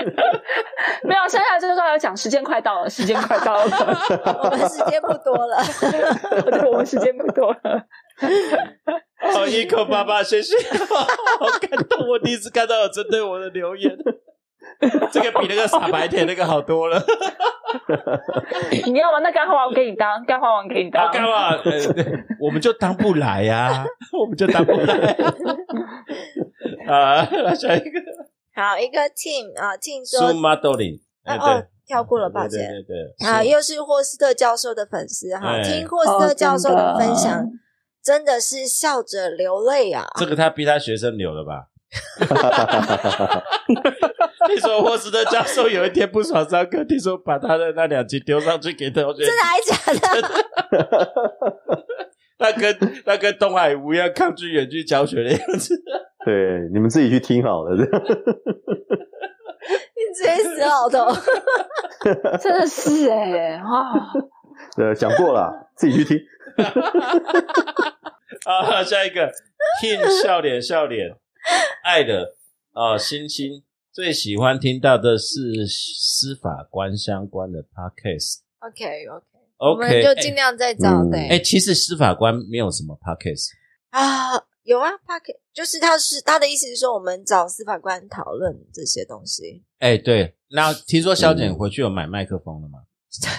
[1.02, 3.96] 没有，剩下就是说要讲时间快到了，时间快到了，
[4.44, 5.56] 我们时间不多了。
[6.50, 7.84] 对，我们时间不多了。
[9.32, 10.56] 好，一口爸爸，谢谢，
[10.86, 12.08] 好感动！
[12.08, 13.96] 我第一次看到有针对我的留言，
[15.10, 17.02] 这个比那个傻白甜那个好多了。
[18.86, 19.18] 你要吗？
[19.22, 21.12] 那干花王给你当，干花王给你当好，。
[21.12, 21.50] 干嘛？
[21.56, 21.62] 呃，
[22.40, 23.84] 我们就当不来呀、
[24.18, 24.94] 我们就当不来。
[26.88, 28.00] 啊，来下一个
[28.54, 32.70] 好，一个 team 啊，team 苏说，马多林，哎哦跳过了，抱对歉。
[32.70, 37.44] 对对对，啊，是又是霍斯特教授的粉丝哈，哎听霍斯特教授的分享，
[38.02, 40.06] 真的是笑着流泪啊！
[40.16, 41.66] 这个他逼他学生流了吧？
[44.46, 49.76] 听说霍斯特教授有一天不爽上课，听说把他的那两集丢上去给同学，真的还假
[50.18, 50.28] 的？
[52.38, 55.74] 那跟那跟东海无一样抗拒远距教学的样子。
[56.24, 57.74] 对，你们自己去听好了。
[57.74, 57.82] 你
[60.14, 61.12] 直接死老头！
[62.40, 64.12] 真的是哎、啊，
[64.76, 66.16] 呃，讲过了，自己去听。
[68.44, 69.32] 啊，下一个
[69.82, 71.16] King 笑脸笑脸，
[71.82, 72.36] 爱的
[72.72, 73.64] 啊，星星
[73.98, 78.42] 最喜欢听到的是司法官相关的 podcast。
[78.60, 79.26] OK OK，
[79.58, 81.26] 我 OK，我们就尽量再找嗯对。
[81.26, 83.48] 哎、其实司法官没有什么 podcast，
[83.90, 89.64] 啊，有啊，podcast 就是他是他的意思是说，我们找司法官讨论这些东西。
[89.80, 92.78] 哎、对，那听说肖姐回去有买麦克风了吗？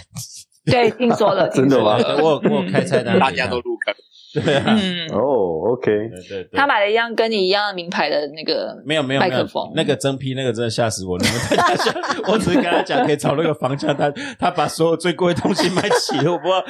[0.69, 3.95] 对，听说了，真的吗我有我有开菜单，大家都入坑。
[4.31, 9.31] 对啊，嗯，哦，OK，对对对，他买了一样跟你一样名牌的那个没有没有没有。
[9.31, 11.17] 麦克风，那个真皮那个真的吓死我！
[11.17, 11.93] 你们大家想，
[12.31, 16.63] 我只是跟他讲可以找那个房价，他他把所有最贵的东西买齐了，我不知道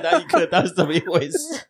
[0.00, 1.38] 带他一颗到底是怎么一回事。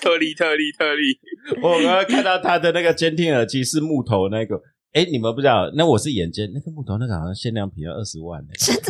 [0.00, 1.18] 特例特例特例，
[1.62, 4.60] 我刚刚看到他的那个监听耳机是木头那个，
[4.96, 5.70] 哎，你们不知道？
[5.74, 8.82] 那我是眼尖，那个木头那个好像限量品要二十万呢、真的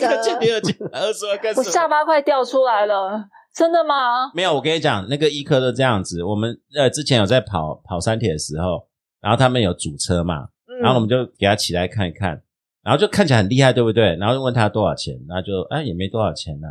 [0.00, 0.38] 假的？
[0.40, 1.66] 听耳机二十万干什么？
[1.66, 4.32] 我下巴快掉出来了，真的吗？
[4.34, 6.24] 没有，我跟你讲，那个医科都这样子。
[6.24, 8.88] 我们呃之前有在跑跑山铁的时候，
[9.20, 12.42] 然后他们有主车嘛，嗯然后我们就给他起来看一看，
[12.82, 14.16] 然后就看起来很厉害，对不对？
[14.16, 16.68] 然后就问他多少钱，然后就哎也没多少钱呢、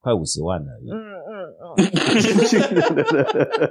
[0.00, 0.66] 快五十万了。
[0.88, 1.34] 嗯嗯
[1.66, 1.82] 嗯，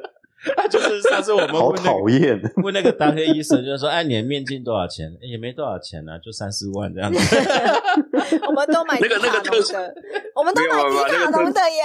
[0.69, 2.41] 就是上次我们好问那个讨厌。
[2.63, 5.07] 问那个当黑医生，就是说，哎，你的面镜多少钱？
[5.21, 7.19] 哎也没多少钱啊，就三四万这样子。
[8.47, 9.93] 我们都买迪那个那卡个特
[10.35, 11.83] 我们都买迪卡侬的耶。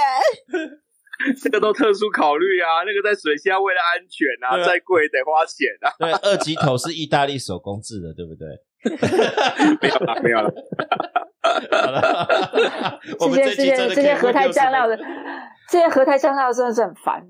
[1.41, 5.89] 这个都特殊考虑啊，那个在水下为了安全啊，对啊再贵得花钱啊。
[5.97, 8.47] 对，二级头是意大利手工制的，对不对？
[9.81, 10.53] 没有了，没有了。
[11.71, 14.97] 好了， 我们这些这些这些合台60酱料的，
[15.69, 17.21] 这些合台酱料真的是很烦。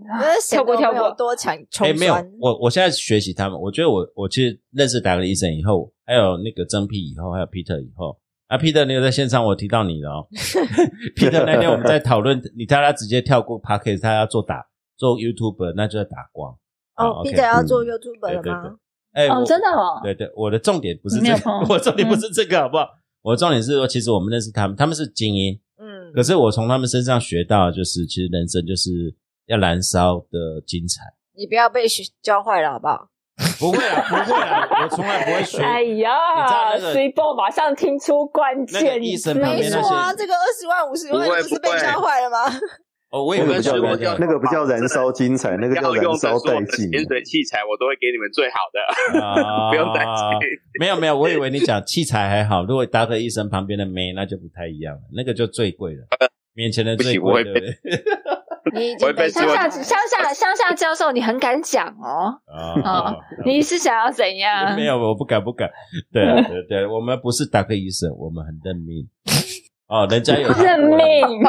[0.49, 1.11] 跳过跳过。
[1.15, 8.17] 多强穷哎，没有酸，，我我现在学习他们，我觉得我我其实认识达格医生以后，还有那个曾 P 以后，还有 Peter 以后，
[8.47, 10.27] 啊，Peter 你有在线上，我提到你了哦。
[11.15, 14.65] Peter 那天我们在讨论，你叫他直接跳过 p a r k e t 他要做打
[14.97, 16.55] 做 YouTube，那就要打光。
[16.95, 18.75] 好哦 OK，Peter 要做嗯 YouTube 了吗？
[19.13, 22.87] 哎，哦，我真的哦，对对，我的重点不是这个我的重点不是这个，好不好？
[23.23, 29.15] 我的重点是说，其实我们认识他们，他们是精英，嗯可，是我从他们身上学到，就是其实人生就是
[29.47, 31.01] 要燃烧的精彩。
[31.35, 33.09] 你不要被学教坏了，好不好？
[33.59, 35.59] 不会啊，不会啊，我从来不会学。
[35.63, 36.11] 哎呀
[36.75, 42.37] 那个，C 波马上听出关那键个医生字旁边那些没错啊，这个二十万、五十万不是被教坏了吗？
[43.13, 46.91] 哦，我以为是那个不叫我我燃，那个不叫燃烧精彩，那个叫燃烧所有的殆尽。
[46.91, 50.25] 潜水器材，我都会给你们最好的，啊不用担心。
[50.81, 56.07] 没有没有，我以为你讲器材还好，如果搭个医生旁边的妹，那就不太一样了，那个就最贵了，
[56.55, 57.43] 面前的最贵，
[59.29, 62.33] 乡下乡下乡下教授，你很敢讲哦。
[62.83, 63.13] 啊，
[63.45, 64.73] 你是想要怎样？
[64.75, 65.69] 没有，我不敢不敢。
[66.11, 69.07] 对啊对对，我们不是达克医生，我们很认命。
[69.93, 70.97] 哦，人家有他认命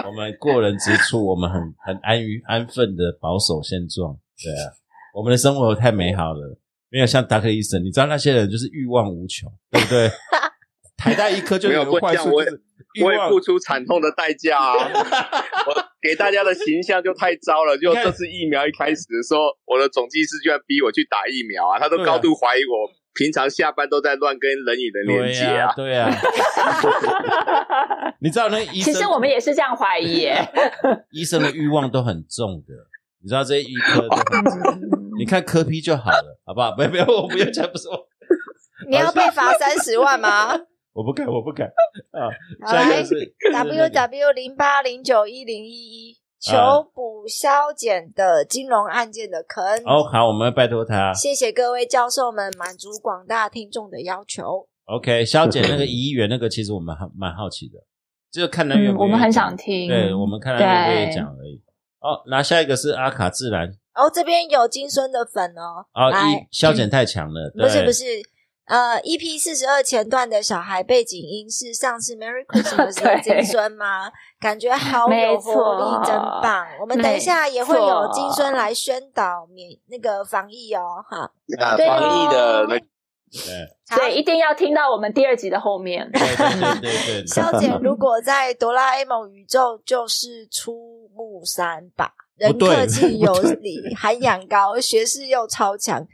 [0.04, 4.14] 我们过人之处，我们很很安于安分的保守现状。
[4.36, 4.68] 对啊，
[5.14, 6.58] 我们的生活太美好了，
[6.90, 10.10] 没有像达克医生，你知道那些人就是欲望无穷，对不对？
[10.98, 12.62] 台大医科就没有坏处，就是
[12.96, 14.76] 欲望我也付出惨痛的代价啊！
[15.66, 17.76] 我给大家的形象就太糟了。
[17.78, 21.78] 就这次疫苗一开始的时候，我的总技师居然逼我去打疫苗啊！
[21.78, 25.72] 他都高度怀疑我平常下班都在乱跟人与人连对接呀、啊！
[25.76, 26.10] 对啊、
[28.20, 30.36] 你知道那医生，其实我们也是这样怀疑耶。
[31.12, 32.74] 医生的欲望都很重的，
[33.22, 34.80] 你知道这些医科都很重。
[35.16, 36.74] 你看科批就好了，好不好？
[36.76, 38.06] 没有没有，我不要讲，不是我，
[38.88, 40.58] 你要被罚三十万吗？
[40.92, 41.68] 我不敢，我不敢
[42.10, 42.30] 啊。
[42.66, 43.02] 好来
[43.52, 49.64] W W 零八零九一零一一求补消减的金融案件的坑。
[49.86, 51.10] 哦，好，我们拜托他。
[51.14, 54.68] 谢谢各位教授们满足广大听众的要求。
[54.84, 57.78] OK，消减那个一亿元那个，其实我们很蛮好奇的，
[58.30, 59.88] 就是看他愿嗯，不愿意我们很想听。
[59.88, 61.62] 对我们看他愿不愿意对讲而已。
[62.00, 66.12] 哦，那下一个是阿卡自然，哦，这边有金孙的粉哦，哦，
[66.50, 68.04] 消减太强了，不是不是，
[68.66, 74.10] 呃，EP 四十二前段的小孩背景音是上次 Merry Christmas 的对金孙吗？
[74.40, 76.66] 感觉好有没活错力，真棒！
[76.80, 81.30] 我们等一下也会有金孙来宣导免那个防疫哦，哈。
[81.60, 82.78] 啊，对哦防疫的那
[83.96, 86.10] 对 一定要听到我们第二集的后面。
[86.10, 96.06] 对对对对对， 肖姐如果在哆啦 A 梦宇宙就是出木山吧，人不客气有礼，涵养高，学识又超强。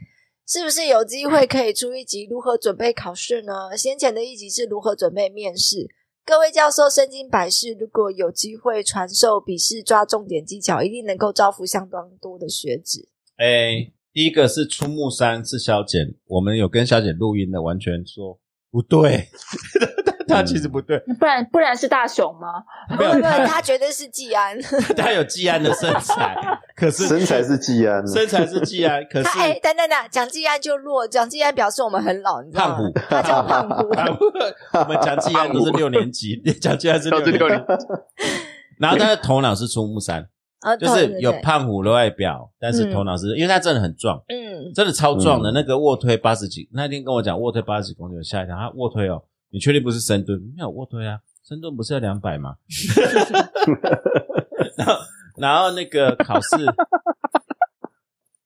[0.51, 3.77] 是不是有机会可以出一集如何准备考试呢？
[3.77, 5.87] 先前的一集是如何准备面试。
[6.25, 13.07] 各位教授身经百试，如果有机会传授笔试抓重点技巧，一定能够招福相当多的学子。
[13.37, 18.37] 哎，第一个是出木山是小姐，我们有跟小姐录音的，完全说
[18.69, 19.29] 不对，
[20.27, 22.63] 他其实不对，不然不然是大雄吗？
[22.97, 24.57] 没有他他绝对是季安，
[24.95, 26.35] 他有季安的身材，
[26.75, 32.93] 可是身材是季安，身材是季安，可是他哎，等等等，讲季安就弱，讲季安表示我们很老，你知道吗胖虎？
[33.09, 33.87] 他叫胖虎。
[34.79, 37.85] 我们讲季安都是六年级，讲季安是六年年级，
[38.79, 40.27] 然后他的头脑是出木山，
[40.61, 45.53] 啊，就是有胖虎的外表，但是头脑是，因为他真的很壮，嗯，真的超壮的，嗯。
[45.53, 49.21] 那个卧推八十几，那天跟我讲卧推八十几公斤，我吓一跳，他卧推哦，
[49.51, 50.39] 你确定不是深蹲？
[50.55, 52.55] 没有卧推啊，深蹲不是要两百吗？
[54.77, 54.93] 然后，
[55.37, 56.55] 然后那个考试，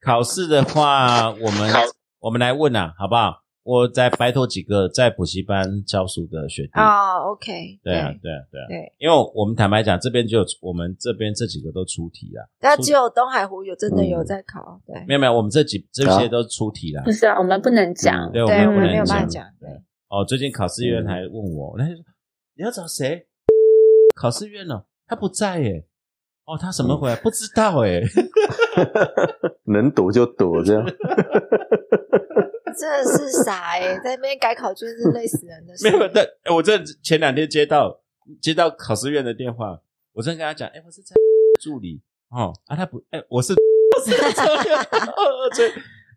[0.01, 1.79] 考试的话，我们考
[2.19, 3.41] 我们来问啊，好不好？
[3.63, 6.73] 我再拜托几个在补习班教书的学弟。
[6.73, 17.01] 啊，OK，对啊，对啊，对啊，对，因为我们坦白讲，这边就有我们这边这几个都出题啦，那只有东海湖有真的有嗯在考，对没有没有，我们这几这些都出题啦。
[17.05, 18.31] 不是啊，我们不能讲。
[18.31, 19.07] 对，我对，们不能讲。
[19.07, 19.67] 办法讲，对，
[20.15, 22.03] 哦，最近考试院还问我，那、就说
[22.55, 23.27] 你要找谁？
[24.15, 25.85] 考试院哦，他不在耶。
[26.45, 27.15] 哦，他什么回来？
[27.17, 27.99] 不知道哎。
[29.67, 30.85] 能躲就躲，这样。
[30.85, 30.95] 真
[32.89, 35.97] 的是傻哎， 在那边改考卷是累死人的事 没。
[35.97, 37.99] 有，但哎我这前两天接到
[38.41, 39.81] 接到考试院的电话，
[40.13, 41.13] 我正跟他讲，哎，我是在
[41.61, 43.53] 助理哦啊，他不，哎，我是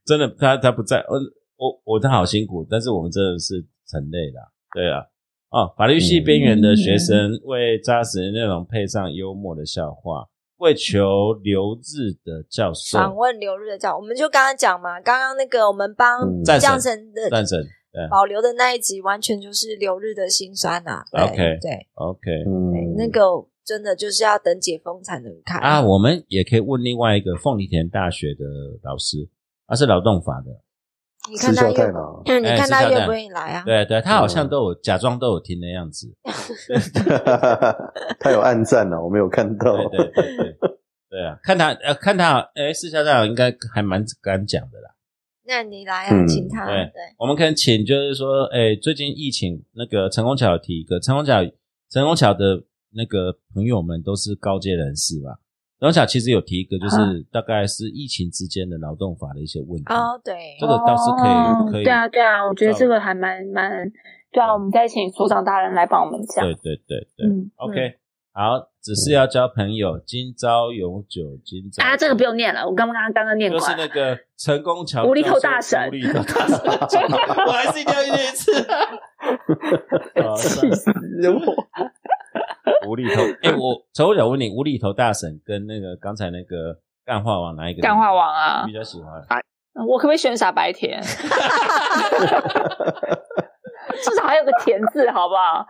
[0.05, 1.19] 真的他他不在，我
[1.57, 4.39] 我我他好辛苦，但是我们真的是很累的，
[4.75, 5.07] 对啊。
[5.51, 10.29] 哦，法律系边缘的学生为扎实的内容配上幽默的笑话，
[10.59, 12.99] 为求留日的教授。
[12.99, 18.07] 访问留日的教，我们就刚刚讲嘛，刚刚那个我们帮嗯战神的战神，对。
[18.11, 22.31] 保留的那一集，完全就是留日的心酸呐、对 OK 对，OK。
[22.99, 23.23] 那个
[23.65, 25.59] 真的就是要等解封才能看。
[25.63, 28.45] 啊，我们也可以问另外一个凤梨田大学的
[28.83, 29.27] 老师，
[29.67, 30.51] 他是劳动法的，
[31.31, 33.63] 你看他私校太愿，郎，嗯， 你哎看他愿不愿意来啊？
[33.65, 36.13] 对对，他好像都有假装都有听的样子，
[38.21, 39.77] 他有暗赞呢，我没有看到。
[39.89, 40.57] 对对对对
[41.11, 44.91] 对啊，看他呃看他，哎，私校长应该还蛮敢讲的啦。
[45.47, 46.67] 那你来啊，嗯请他。
[46.67, 51.41] 对对，我们可能请就是说，哎，最近疫情那个陈功桥有提一个，陈功桥
[51.91, 52.63] 陈功桥的
[52.93, 55.39] 那个朋友们都是高阶人士吧。
[55.81, 59.85] 陈功桥其实有提一个，就是大概是疫情之间的劳动法的一些问题。
[59.95, 63.71] 哦，对，这个倒是可以哦可以对啊，对啊，我觉得这个还蛮蛮，
[64.33, 66.45] 对啊，我们再请所长大人来帮我们讲。
[66.45, 67.95] 对对对对、嗯 o k
[68.33, 73.77] 好，只是要交朋友，今朝有酒今朝啊，这个不用念了，我刚刚刚刚念过就是。
[73.77, 76.59] 那个成功桥无厘头大神无厘头大神，
[77.47, 78.53] 我还是一定要念一次。
[80.19, 80.91] 啊气死
[81.31, 81.39] 我！
[82.87, 87.83] 无厘头，哎、我陈我想问你，无厘头大神跟那个刚才那个干话王哪一个？
[87.83, 89.23] 干话王啊比较喜欢？
[89.87, 91.01] 我可不可以选傻白甜？
[94.03, 95.65] 至少还有个甜字，好不好？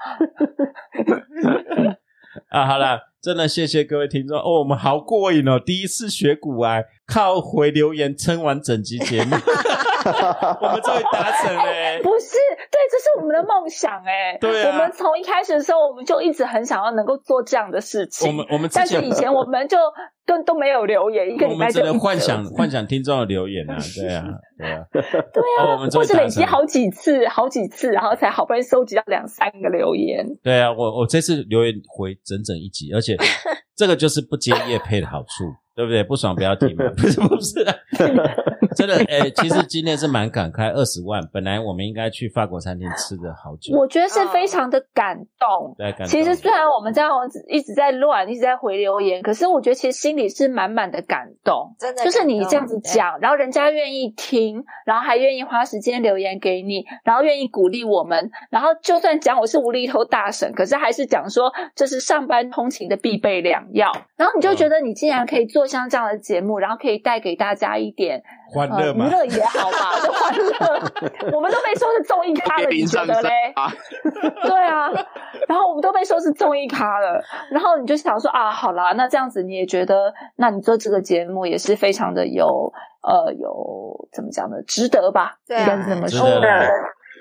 [2.51, 5.59] 啊，好了，真的谢谢各位听众哦，我们好过瘾哦！
[5.59, 9.37] 第一次学古癌，靠回留言撑完整集节目，
[10.61, 12.01] 我们终于达成了欸。
[12.03, 12.37] 不是，
[12.71, 14.37] 对，这是我们的梦想哎。
[14.41, 18.29] 对啊我们从一开始的时候，我们就一直很想要能够做这样的事情。
[18.29, 19.77] 我们我们但是以前我们就
[20.27, 24.25] 都都没有留言，一个我礼拜们只能幻想 幻想听众的留言啊，对啊，
[24.59, 30.27] 对啊， 对啊，哦我们终或是累积好几次、好几次，然后才好不容易收集到两三个留言。
[30.43, 33.17] 对啊，我我这次留言回整整一集，而且
[33.77, 35.45] 这个就是不接业配的好处，
[35.75, 36.03] 对不对？
[36.03, 37.75] 不爽不要听嘛，不是不是、啊，
[38.77, 45.75] 真的，哎、其实今天是蛮感慨，二十万，本来我们应该去法国餐厅吃的好久，我觉得是非常的感动。
[45.77, 47.11] 对，其实虽然我们这样
[47.47, 51.75] 一直在乱，一直在回留言，可是我觉得其实心里是满满的感动。
[51.79, 73.31] 真的就是你这样子讲，然后人家愿意听，然后还愿意花时间留言给你，然后愿意鼓励我们，然后就算讲我是无厘头大神，可是还是讲说这是上班通勤的必备良药，然后你就觉得你竟然可以做像这样的节目，然后可以带给大家一点欢乐嘛，乐也好吧，就欢乐， 我们都被说是综艺咖了，你觉得嘞？
[73.55, 73.71] 啊，
[74.43, 74.89] 对啊，
[75.49, 82.73] 然后我们都被说是综艺咖了，然后你就想说啊，好啦，那这样子你也觉得，那你做这个节目也是非常的有
[83.03, 85.39] 呃有怎么讲呢，值得吧？
[85.47, 86.41] 对啊应该是这么说。
[86.41, 86.71] 得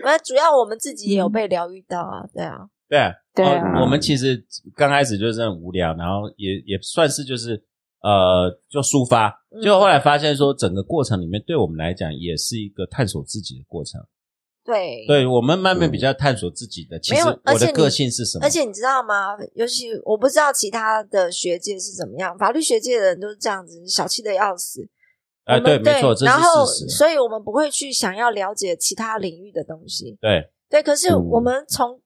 [0.03, 2.57] 那主要我们自己也有被疗愈到啊，对啊，
[2.87, 3.73] 对啊，对啊。
[3.75, 4.41] 哦我们其实
[4.75, 7.61] 刚开始就是很无聊，然后也也算是就是
[8.01, 13.99] 呃，就抒发，嗯结果后来发现说，整个过程里面对我们来讲也是一个探索自己的过程。
[14.63, 18.45] 对对我们慢慢比较探索自己的，其实我的个性是什么？
[18.45, 19.27] 而且你知道吗？
[19.55, 24.85] 尤其我不知道其他的学界是怎么样，法律学界的人都是这样子，小气的要死。
[25.45, 26.65] 啊，我们对，没错，这然后。
[26.65, 30.17] 所以我们不会去想要了解其他领域的东西。
[30.19, 31.97] 对，对，可是嗯我们从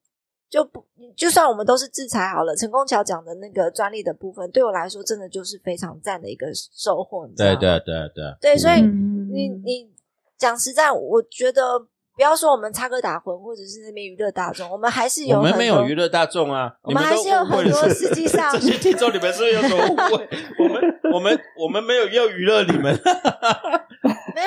[0.51, 0.85] 就不，
[1.15, 7.25] 就算我们都是制裁好了，陈功桥讲的那个专利的部分，对我来说真的就是非常赞的一个收获。
[7.25, 9.89] 你知道吗对对对对，对，所以嗯你你
[10.37, 11.79] 讲实在，我觉得
[12.13, 20.29] 不要说我们插科打诨，或者是那边娱乐大众，我们还是有我们没有娱乐大众啊，我们还是有很多实际上这些听众，你们是不是有什么误会？
[20.59, 22.99] 我们我们我们没有要娱乐你们，没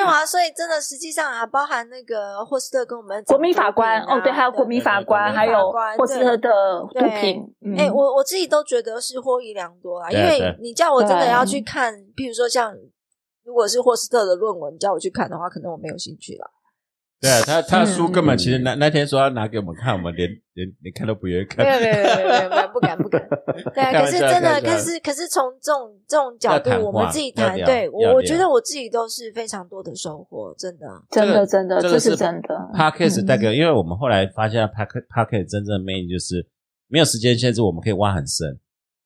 [0.05, 6.51] 有啊，所以真的实际上啊，包含那个霍斯特跟我们国民法官哦，对，还有国民法官，还有霍斯特的
[6.93, 7.43] 毒对品。
[7.65, 12.75] 嗯哎、我我自己都觉得是获益良多啊，因为你叫我真的要去看，譬如说像
[13.45, 16.51] 如果是霍斯特的论文，你叫我去看的话，可能我没有兴趣了。
[17.25, 21.73] 对啊，他他的书根本嗯其实那那天说要拿给我们看，我们连连连看都不愿意看没。
[21.73, 23.27] 有没有没有没有没有，不敢不敢。
[23.75, 30.87] 对可是真的，可是可是从这种这种角度我们自己谈，对我我觉得我自己都是非常多的收获，真的。
[31.11, 32.55] 真的真的，这这个是真的。
[32.75, 36.47] Podcast 嗯带给，因为我们后来发现 Podcast Podcast 真正的魅力就是
[36.89, 38.59] 没有时间限制，我们可以挖很深，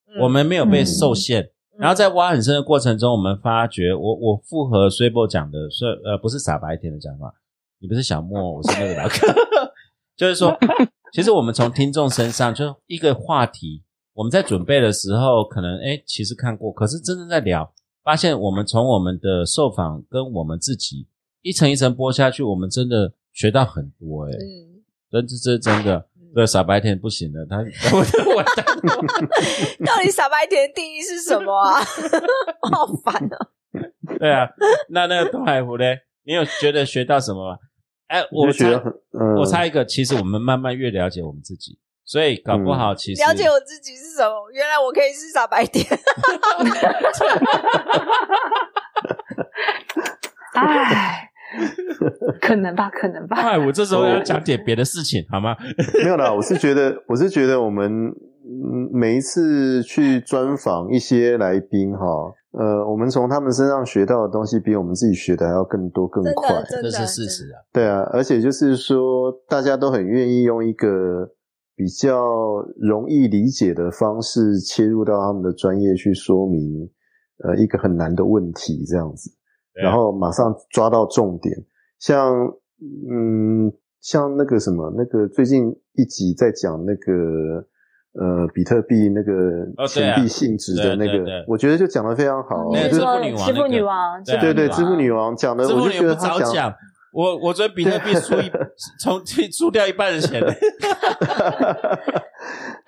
[0.09, 1.43] 嗯我们没有被嗯受限。
[1.43, 7.33] 嗯然后在挖很深的过程中，我们发觉，我我复合 s u b o 讲的，是呃不是傻白甜的讲法，
[7.81, 9.17] 你不是小莫，我是那个老哥，
[10.17, 10.59] 就是说，
[11.13, 17.73] 其实我们从听众身上就一个话题，我们在准备的时候，可能哎其实看过，可是真正在聊，
[18.03, 21.07] 发现我们从我们的受访跟我们自己
[21.43, 26.05] 一层一层剥下去，我们真的学到很多哎、嗯，真这这真的，
[26.35, 27.59] 这傻白甜不行了，他
[27.95, 27.99] 我
[28.35, 28.43] 我
[29.87, 31.81] 到底傻白甜的定义是什么啊？
[32.63, 33.39] 我好烦啊！
[34.19, 34.49] 对啊，
[34.89, 35.85] 那那个东海湖呢？
[36.25, 37.59] 你有觉得学到什么吗？
[38.09, 44.51] 哎，我猜就觉得很，嗯，我猜一个，其实我们慢慢越了解我们自己，所以搞不好其实了解我自己是什么？
[44.53, 45.85] 原来我可以是傻白甜。
[50.55, 51.31] 唉，
[52.41, 53.37] 可能吧，可能吧。
[53.37, 55.57] 哎，我这时候要讲点别的事情好吗？
[56.03, 62.05] 没有啦，我是觉得，我是觉得我们嗯每一次去专访一些来宾哈，
[62.59, 67.63] 呃，我们从他们身上学到的东西，比我们自己学的还要更多更快这是事实啊。
[67.73, 71.31] 对啊，而且就是说，大家都很愿意用一个
[71.77, 72.19] 比较
[72.77, 76.91] 容易理解的方式切入到他们的专业去说明，
[77.45, 79.31] 呃，一个很难的问题这样子，
[79.75, 81.55] 然后马上抓到重点。
[82.01, 82.35] 像
[83.09, 87.65] 嗯，像那个什么，那个最近一集在讲那个
[88.21, 92.71] 呃比特币那个钱币性质的那个，我觉得就讲的非常好。
[92.91, 96.75] 支付女王支付女王，对啊对支付女王讲的，我就觉得他讲，
[97.13, 98.51] 我我觉得比特币输一
[99.01, 99.21] 从
[99.53, 100.43] 输掉一半的钱，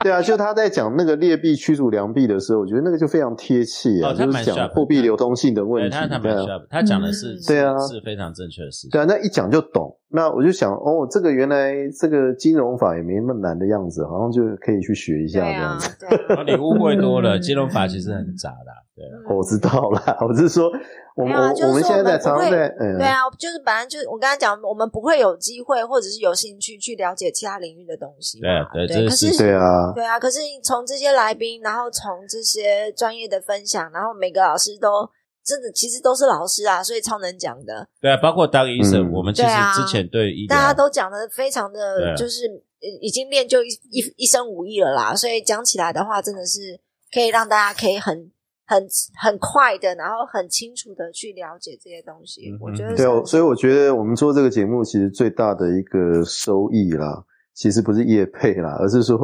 [0.02, 5.90] 对啊，就他在讲那个劣币驱逐良币的时候，我觉得那个就非常贴切啊，哦就是讲货币流通性的问题。
[5.90, 6.34] 他他蛮
[6.68, 8.90] 他讲的是嗯对啊是非常正确的事情。
[8.90, 9.96] 对啊，那一讲就懂。
[10.12, 16.42] 那我就想，哦，这个原来这个金融法也没那么难的样子，好像就可以去学一下这样子。，对啊。
[16.44, 19.06] 你误会多了，嗯金融法其实很杂的，对
[19.36, 20.68] 我知道啦，我是说，
[21.14, 28.48] 我们啊就是我们现在在对啊，就是本来就是我刚才讲，我们不会有机会或者是有兴趣去了解其他领域的东西嘛。
[28.72, 35.08] 对对这对，可是对啊，对啊，可是从这些来宾，然后从这些专业的分享，然后每个老师都
[35.44, 46.78] 真的其实都是老师啊，所以超能讲的，对啊，包括当医生，嗯我们其实之前对医疗大家都讲的非常的，就是呃已经练就一一一身武艺了啦，所以讲起来的话，真的是
[47.12, 48.30] 可以让大家可以很
[48.66, 48.86] 很
[49.20, 52.50] 很快的，然后很清楚的去了解这些东西。
[52.50, 57.24] 嗯我觉得对哦，所以我觉得我们做这个节目，其实最大的一个收益啦，
[57.54, 59.18] 其实不是业配啦，而是说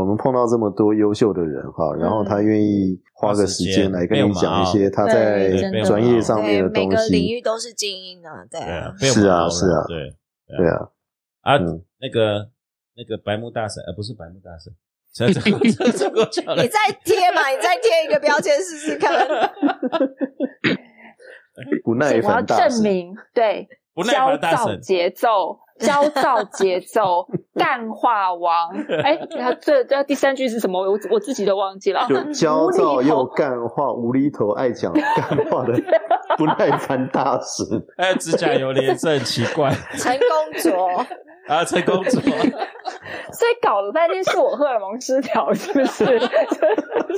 [0.00, 5.48] 我们碰到这么多优秀的人哈，然后他愿意花个时间来跟你讲一些他在
[5.84, 7.28] 专业上面的东西每个领。
[7.28, 8.60] 域都是精英啊，对。
[9.08, 9.84] 是啊是啊。
[9.88, 10.14] 对
[10.58, 10.90] 对啊，
[11.40, 12.50] 啊嗯，那个
[12.94, 14.70] 那个白木大神，呃，不是白木大神，
[15.64, 19.10] 你，再贴嘛，你再贴一个标签试试看。
[21.82, 28.70] 不耐我要烦大神，证明，对，不耐焦躁烦大神，节奏，焦躁节奏， 淡化王。
[29.02, 30.80] 哎，然后这这第三句是什么？
[30.80, 32.06] 我我自己都忘记了。
[32.08, 35.74] 就焦躁又干话、无厘头、爱讲干话的
[36.36, 37.66] 不耐烦大神。
[37.98, 41.06] 还有指甲油的颜色很奇怪 陈公卓，
[41.48, 46.04] 啊，陈公主，所以搞了半天是我荷尔蒙失调，是不是？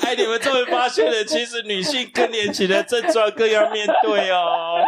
[0.04, 4.82] 哎，你们终于发现了，其实女性更年期的症状更要面对哦。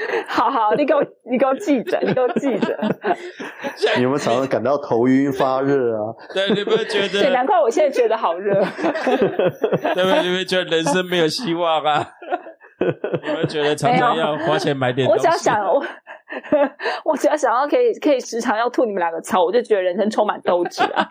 [0.28, 2.76] 好好，你给我 你给我记着，你给我记着。
[3.96, 6.14] 你有没有常常感到头晕发热啊？
[6.34, 8.54] 对，你们觉对，得难怪我现在觉得好热。
[8.54, 8.62] 对
[10.04, 10.22] 不对？
[10.22, 12.06] 你们觉得人生没有希望啊？
[13.22, 15.26] 你们觉得常常要花钱买点东西？
[15.26, 15.82] 我只要想我，
[17.04, 21.06] 我只要想要可以可以时常要吐你们两个槽，我就觉得人生充满斗志啊。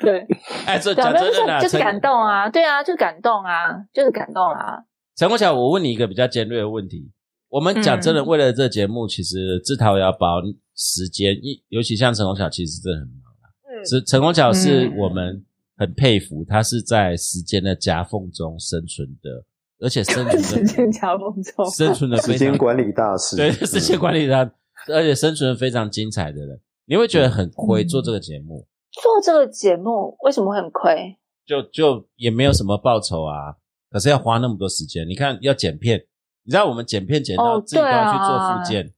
[0.00, 0.26] 对，
[0.66, 4.78] 哎，讲真的就是感动啊，对啊，就是感动啊，就是感动啊。
[5.18, 7.10] 陈国强，我问你一个比较尖锐的问题。
[7.48, 8.26] 我们讲真的，嗯。
[8.26, 10.40] 为了这节目，其实自掏腰包
[10.76, 13.50] 时间，一尤其像陈国强，其实真的很忙啊。
[13.64, 15.44] 嗯，是陈国强是嗯我们
[15.76, 19.44] 很佩服，他是在时间的夹缝中生存的，
[19.80, 24.48] 而且生存时间的夹缝中，生存的时间管理大师，对时间管理他，
[24.86, 31.16] 而且生存的非常精彩的人，你会觉得很亏嗯做这个节目，做这个节目为什么会很亏？
[31.44, 33.56] 就就也没有什么报酬啊，
[33.90, 35.06] 可是要花那么多时间。
[35.08, 35.98] 你看要剪片，
[36.44, 38.92] 你知道我们剪片剪到哦自己都要去做对啊复健，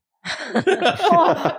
[1.11, 1.57] 哇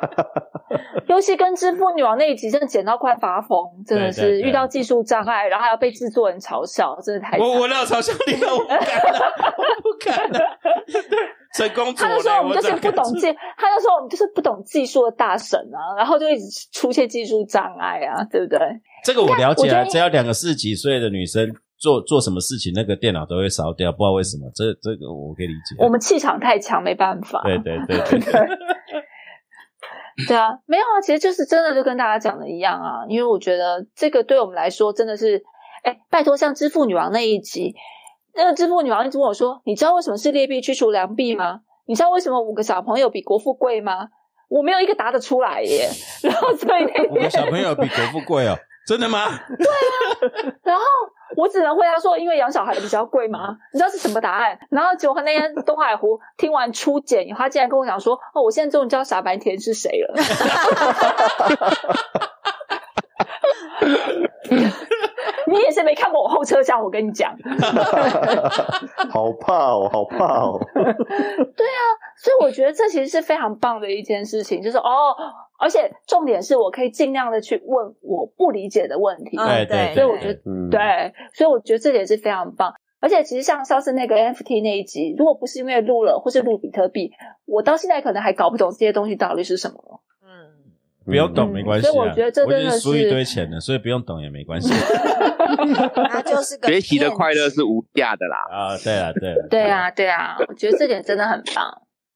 [1.08, 8.80] 尤其跟支付女王那一集，真的剪到快发疯，真的是遇到技术障碍，然后还要被制作人嘲笑，真的太惨我我要嘲笑你了，我不敢
[9.12, 10.40] 了，我不敢了。
[11.54, 18.58] 陈公主他就说嘞我们就是不懂技，他就说我们就是不懂技术的大神啊，然后就一直出现技术障碍啊，对不对？
[19.04, 24.48] 这个我了解啊，只要两个四十几岁的女生做做什么事情，那个电脑都会烧掉，不知道为什么。
[24.54, 25.74] 这这个我可以理解。
[25.78, 27.42] 我们气场太强，没办法。
[27.42, 28.46] 对对对对 对，
[30.28, 35.42] 对啊，没有啊，其实就是真的就跟大家讲的一样啊，因为我觉得这个对我们来说真的是，
[35.82, 37.74] 哎，拜托，像《支付女王》那一集，
[38.36, 41.60] 那个支付女王一直问我说：“你知道为什么是劣币驱逐良币吗？
[41.86, 44.08] 你知道为什么五个小朋友比国富贵吗？”
[44.48, 45.88] 我没有一个答得出来耶。
[46.22, 48.54] 然后所以那五个小朋友比国富贵哦，
[48.86, 49.26] 真的吗？
[49.48, 50.84] 对啊，然后
[51.36, 53.56] 我只能回答说，因为养小孩的比较贵嘛。
[53.72, 54.58] 你知道是什么答案？
[54.70, 60.14] 然后结果那天东海湖听完初检以后，他竟然跟我讲说：“哦，我现在终于知道傻白甜是谁了。”
[65.50, 67.36] 你也是没看过我后车厢，我跟你讲，
[69.10, 70.58] 好怕哦，好怕哦。
[70.74, 71.82] 对啊，
[72.16, 75.14] 所以我觉得这其实是非常棒的一件事情，就是哦，
[75.58, 79.36] 而且重点是我可以尽量的去问我不理解的问题。
[79.38, 82.74] 嗯对所以我觉得嗯，对，所以我觉得这点是非常棒。
[83.00, 87.10] 而且其实像上次那个 NFT 那一集，如果不是因为录了或是录比特币，
[87.46, 90.00] 我到现在可能还搞不懂这些东西到底是什么。
[91.06, 91.90] 嗯，不用懂没关系啊。
[91.90, 94.72] 所以我觉得这真的是输一堆钱的，所以不用懂也没关系
[96.10, 98.36] 他就是个学习的快乐是无价的啦。
[98.50, 98.76] 啊。
[98.82, 101.64] 对啊，对啊，对啊，对啊，我觉得这点真的很棒。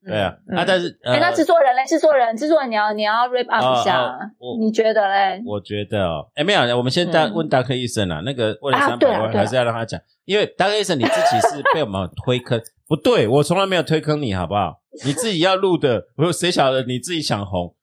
[0.05, 0.35] 对啊。
[0.49, 1.85] 嗯啊，但是哎、呃那制作人嘞？
[1.87, 4.09] 制作人，制作人，你要你要 wrap up 一下，哦
[4.39, 5.43] 哦你觉得嘞？
[5.45, 14.81] 我觉得哦，哎，没有，我们先大嗯问大科医生啊，那个为了啊三百万，还是要让他讲，因为大科医生你自己是被我们推坑，不对，我从来没有推坑你，好不好？
[15.05, 17.75] 你自己要录的，我谁晓得你自己想红，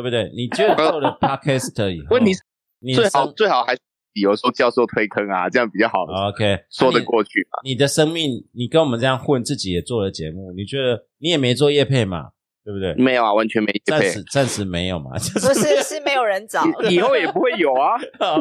[0.00, 0.32] 对不对？
[0.34, 2.40] 你觉得做了 podcast 以后，问题是
[2.80, 3.80] 你最好生最好还是
[4.14, 7.60] 比如说教授推坑啊，这样比较好 OK 说得过去嘛。
[7.64, 12.30] 你的生命，你跟我们这样混，自己也做了节目，你觉得你也没做业配嘛？
[12.62, 12.94] 对不对？
[13.02, 17.96] 没有啊，完全没业配暂时，暂时没有嘛， 就不是是没有人找，以以后也不会有啊。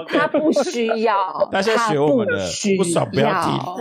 [0.08, 3.78] 他不需要，大家学我们的他不需不爽不要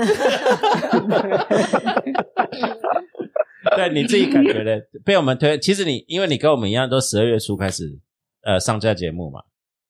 [3.77, 7.99] 对你自己感觉的，被我们推，其实你因为你跟我们一样，都十二月初开始
[8.43, 9.43] 呃上架节目嘛，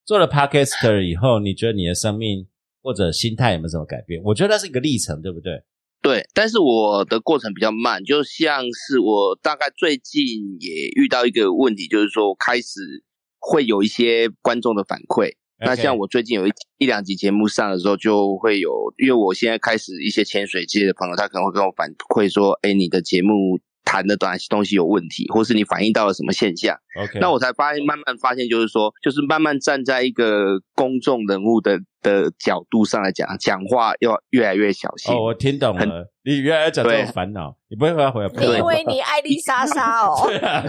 [0.05, 2.47] 做了 podcaster 以后，你觉得你的生命
[2.83, 4.23] 或者心态有没有什么改变？
[4.25, 5.62] 我觉得那是一个历程，对不对？
[6.01, 13.03] 对，但是我的过程比较慢，就像是我大概最近也遇到一个问题，就是说我开始
[13.39, 15.35] 会有一些观众的反馈。
[15.61, 26.76] 那像我最近有一一两集节目上的时候，就会有，因为我现在开始一些潜水界的朋友，他可能会跟我反馈说，哎，你的节目谈的哪些东西有问题，或是你反映到了什么现象。
[27.01, 35.14] OK，那我才发现，慢慢发现，就是说，就是慢慢站在一个公众人物的的角度上来讲，讲话要越来越小心。
[35.14, 40.26] 哦，我听懂了，你原来要讲这种烦恼，你不会回来回来，不你会以为你爱丽莎莎哦？
[40.26, 40.62] 对啊，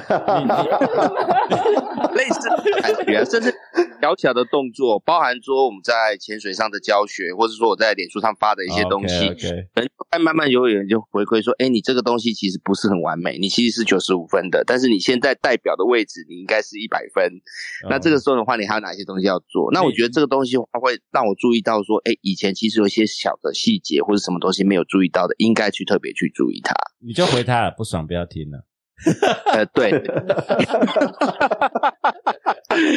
[2.14, 3.54] 类似的感觉啊，甚至
[4.02, 17.32] 小小的动作，包含说我们在潜水上的教学，或者说我在脸书上发的一些东西，OK，可能慢慢有人就回馈说，哎，你这个东西其实不是很完美，你其实是九十五分的，但是你现在代表的位置，你应该是一百分。
[17.90, 19.70] 那这个时候的话，你还有哪些东西要做？
[19.72, 26.74] 那我觉得这个东西它会让我注意到说，哎，以前其实有一些小的细节或者什么东西没有注意到的，应该去特别去注意它。
[27.06, 28.66] 你就回他了，不爽不要听了。
[29.54, 29.92] 呃，对。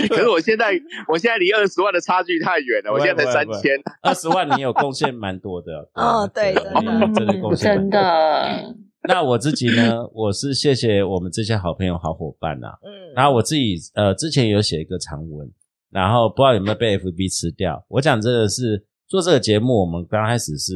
[0.08, 0.72] 可是我现在，
[1.08, 3.72] 我现在离二十万的差距太远了，我现在才三千。
[4.02, 5.88] 二十万你有贡献蛮多的。
[5.94, 7.90] 哦对真真的的真的贡献蛮真。
[7.90, 8.74] 的，
[9.08, 12.78] 那我自己呢，我是谢谢我们这些好朋友、好伙伴啊。
[12.82, 15.50] 嗯，然后我自己呃之前有写一个长文，
[15.90, 17.84] 然后不知道有没有被 FB 吃掉。
[17.88, 20.74] 我讲这个是做这个节目，我们刚开始是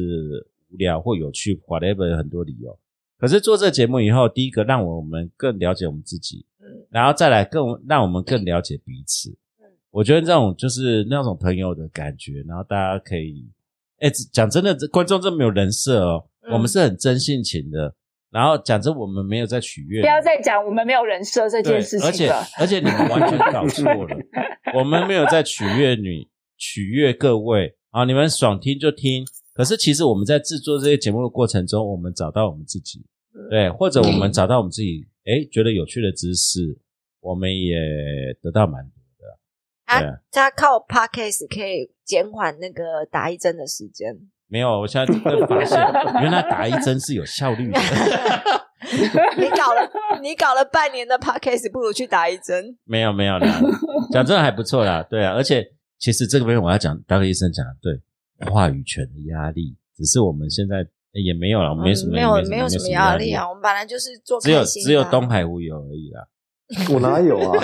[0.71, 2.77] 无聊或有趣，whatever 有很多理由。
[3.19, 9.35] 可是做这个节目以后，第一个让我们更了解我们自己，嗯然后再来更让我们更了解彼此。
[9.89, 13.49] 我觉得这种就是那种朋友的感觉，然后大家可以，
[13.99, 17.95] 哎，讲真的，这观众真没有人设哦，嗯我们是很真性情的。
[18.29, 22.29] 然后讲真，我们没有在取悦，不要再讲我们没有人设这件事，而且。
[22.59, 24.17] 而且你们完全搞错了，
[24.75, 29.25] 我们没有在取悦你，取悦各位啊，你们爽听就听。
[29.57, 33.03] 可是其实我们在制作这些节目的过程中，我们找到我们自己，
[33.49, 36.77] 对，或者我们找到我们自己，诶，觉得有趣的知识，
[37.21, 37.75] 我们也
[38.41, 39.39] 得到蛮多的。
[39.87, 44.15] 他他靠 podcast 可以减缓那个打一针的时间。
[44.47, 45.77] 没有，我现在更发现，
[46.21, 47.79] 原来打一针是有效率的。
[49.37, 49.89] 你搞了
[50.21, 52.77] 你搞了半年的 podcast，不如去打一针。
[52.85, 53.59] 没有没有啦，
[54.11, 55.67] 讲真的还不错啦，对啊，而且
[55.97, 57.99] 其实这个边我要讲，大哥医生讲的对，
[58.51, 60.77] 话语权的压力，只是我们现在
[61.13, 66.27] 诶也没有了，没什么，嗯没有没有什么压力啊，我们本来就是做只有只有东海湖有而已啦。
[66.93, 67.63] 我哪有啊？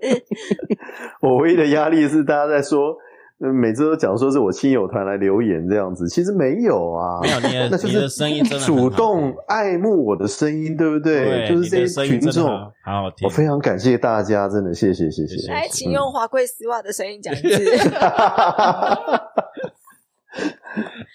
[1.20, 2.96] 我唯一的压力是大家在说，呃
[3.40, 11.24] 每次都讲说是我亲友团来留言这样子，其实没有啊，没有你的那就你的是声音真的主动爱慕我的声音，对不对？
[11.24, 13.26] 对，就是这些群众，好好好听。
[13.26, 15.36] 我非常感谢大家，真的谢谢谢谢。
[15.36, 17.48] 谢谢来，请用华贵丝袜的声音讲一次。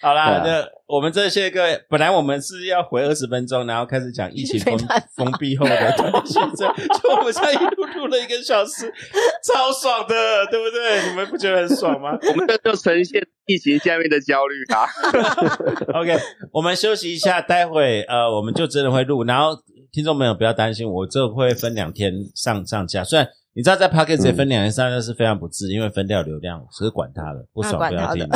[0.05, 4.77] 好啦，对那我们这些个本来我们是要回二十分钟，然后开始讲疫情 封
[5.15, 5.75] 封闭后的
[6.23, 6.67] 现在，
[7.01, 8.93] 就我们现在一路录了一个小时，
[9.43, 11.09] 超爽的，对不对？
[11.09, 14.85] 你们不觉得很爽吗 我们这就呈现疫情下面的焦虑啊。
[15.99, 16.15] OK，
[16.51, 19.59] 我们休息一下，待会呃我们就真的会录，然后
[19.91, 23.27] 听众朋友不要担心，我这会分两天上上架，虽然。
[23.55, 28.27] 你知道在 p o c k e t 分两天上架是非常不智，因为分掉流量，只是管他了，不爽不要听。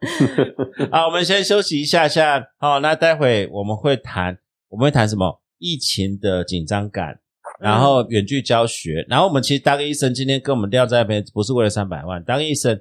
[0.90, 2.42] 好，我们先休息一下下。
[2.58, 4.38] 好，那待会我们会谈，
[4.70, 5.42] 我们会谈什么？
[5.58, 7.20] 疫情的紧张感，
[7.60, 12.80] 然后远距教学，然后我们其实当医生今天跟我们聊在那边，不是为了三百万，当医生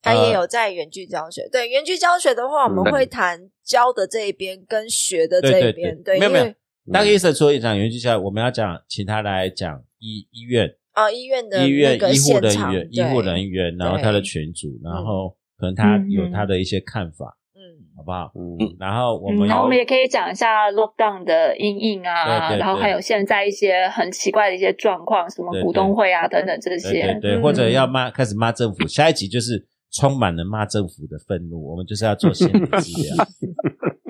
[0.00, 1.48] 他也呃有在远距教学。
[1.50, 6.00] 对，远距教学的话，我们嗯会谈教的这一边跟学的这一边。
[6.04, 6.54] 对没有没有
[6.92, 17.60] 当医生除了讲远距教学，我们要讲，请他来讲医医院、啊，医院的医院医护人员、医护人员，然后他的群组，然后可能他有嗯他的一些看法，嗯，
[17.96, 18.30] 好不好？
[18.34, 27.18] 嗯，然后我嗯，们然后我们也可以讲一下 lockdown 的阴影啊，然后还有现在一些很奇怪的一些状况，什么股东会啊等等这些。
[27.22, 33.26] 对或者要骂开始骂政府，下一集就是充满了骂政府的愤怒，我们就是要做心理治疗。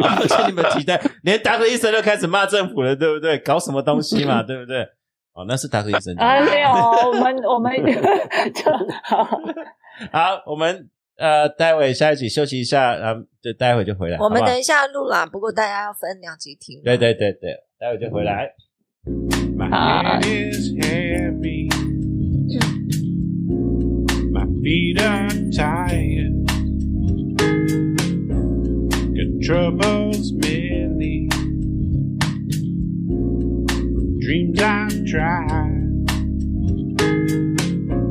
[0.02, 3.38] 而且你们期待，连达克医生都开始骂政府了，对不对？
[3.38, 4.86] 搞什么东西嘛， 对不对？
[5.32, 6.14] 哦，那是达克医生。
[6.16, 6.68] 啊，没有，
[7.08, 7.72] 我们我们
[8.54, 8.70] 就
[9.04, 9.24] 好。
[10.12, 14.16] 好，我们呃，待会下一集休息一下，然后就待会就回来。
[14.18, 16.80] 好不好我们等一下录啦，不过大家要分两集听。
[16.84, 18.52] 对对对对，待会就回来。
[19.56, 20.20] My Ah.
[20.20, 21.68] head is heavy.
[24.32, 26.34] My feet are tired.
[29.14, 31.28] Got troubles many.
[34.30, 36.06] Dreams I've tried.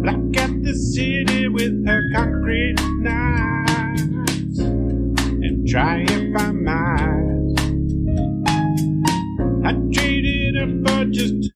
[0.03, 4.59] Black at the city with her concrete knives.
[4.59, 7.55] And try if I might.
[9.65, 11.53] I traded her for just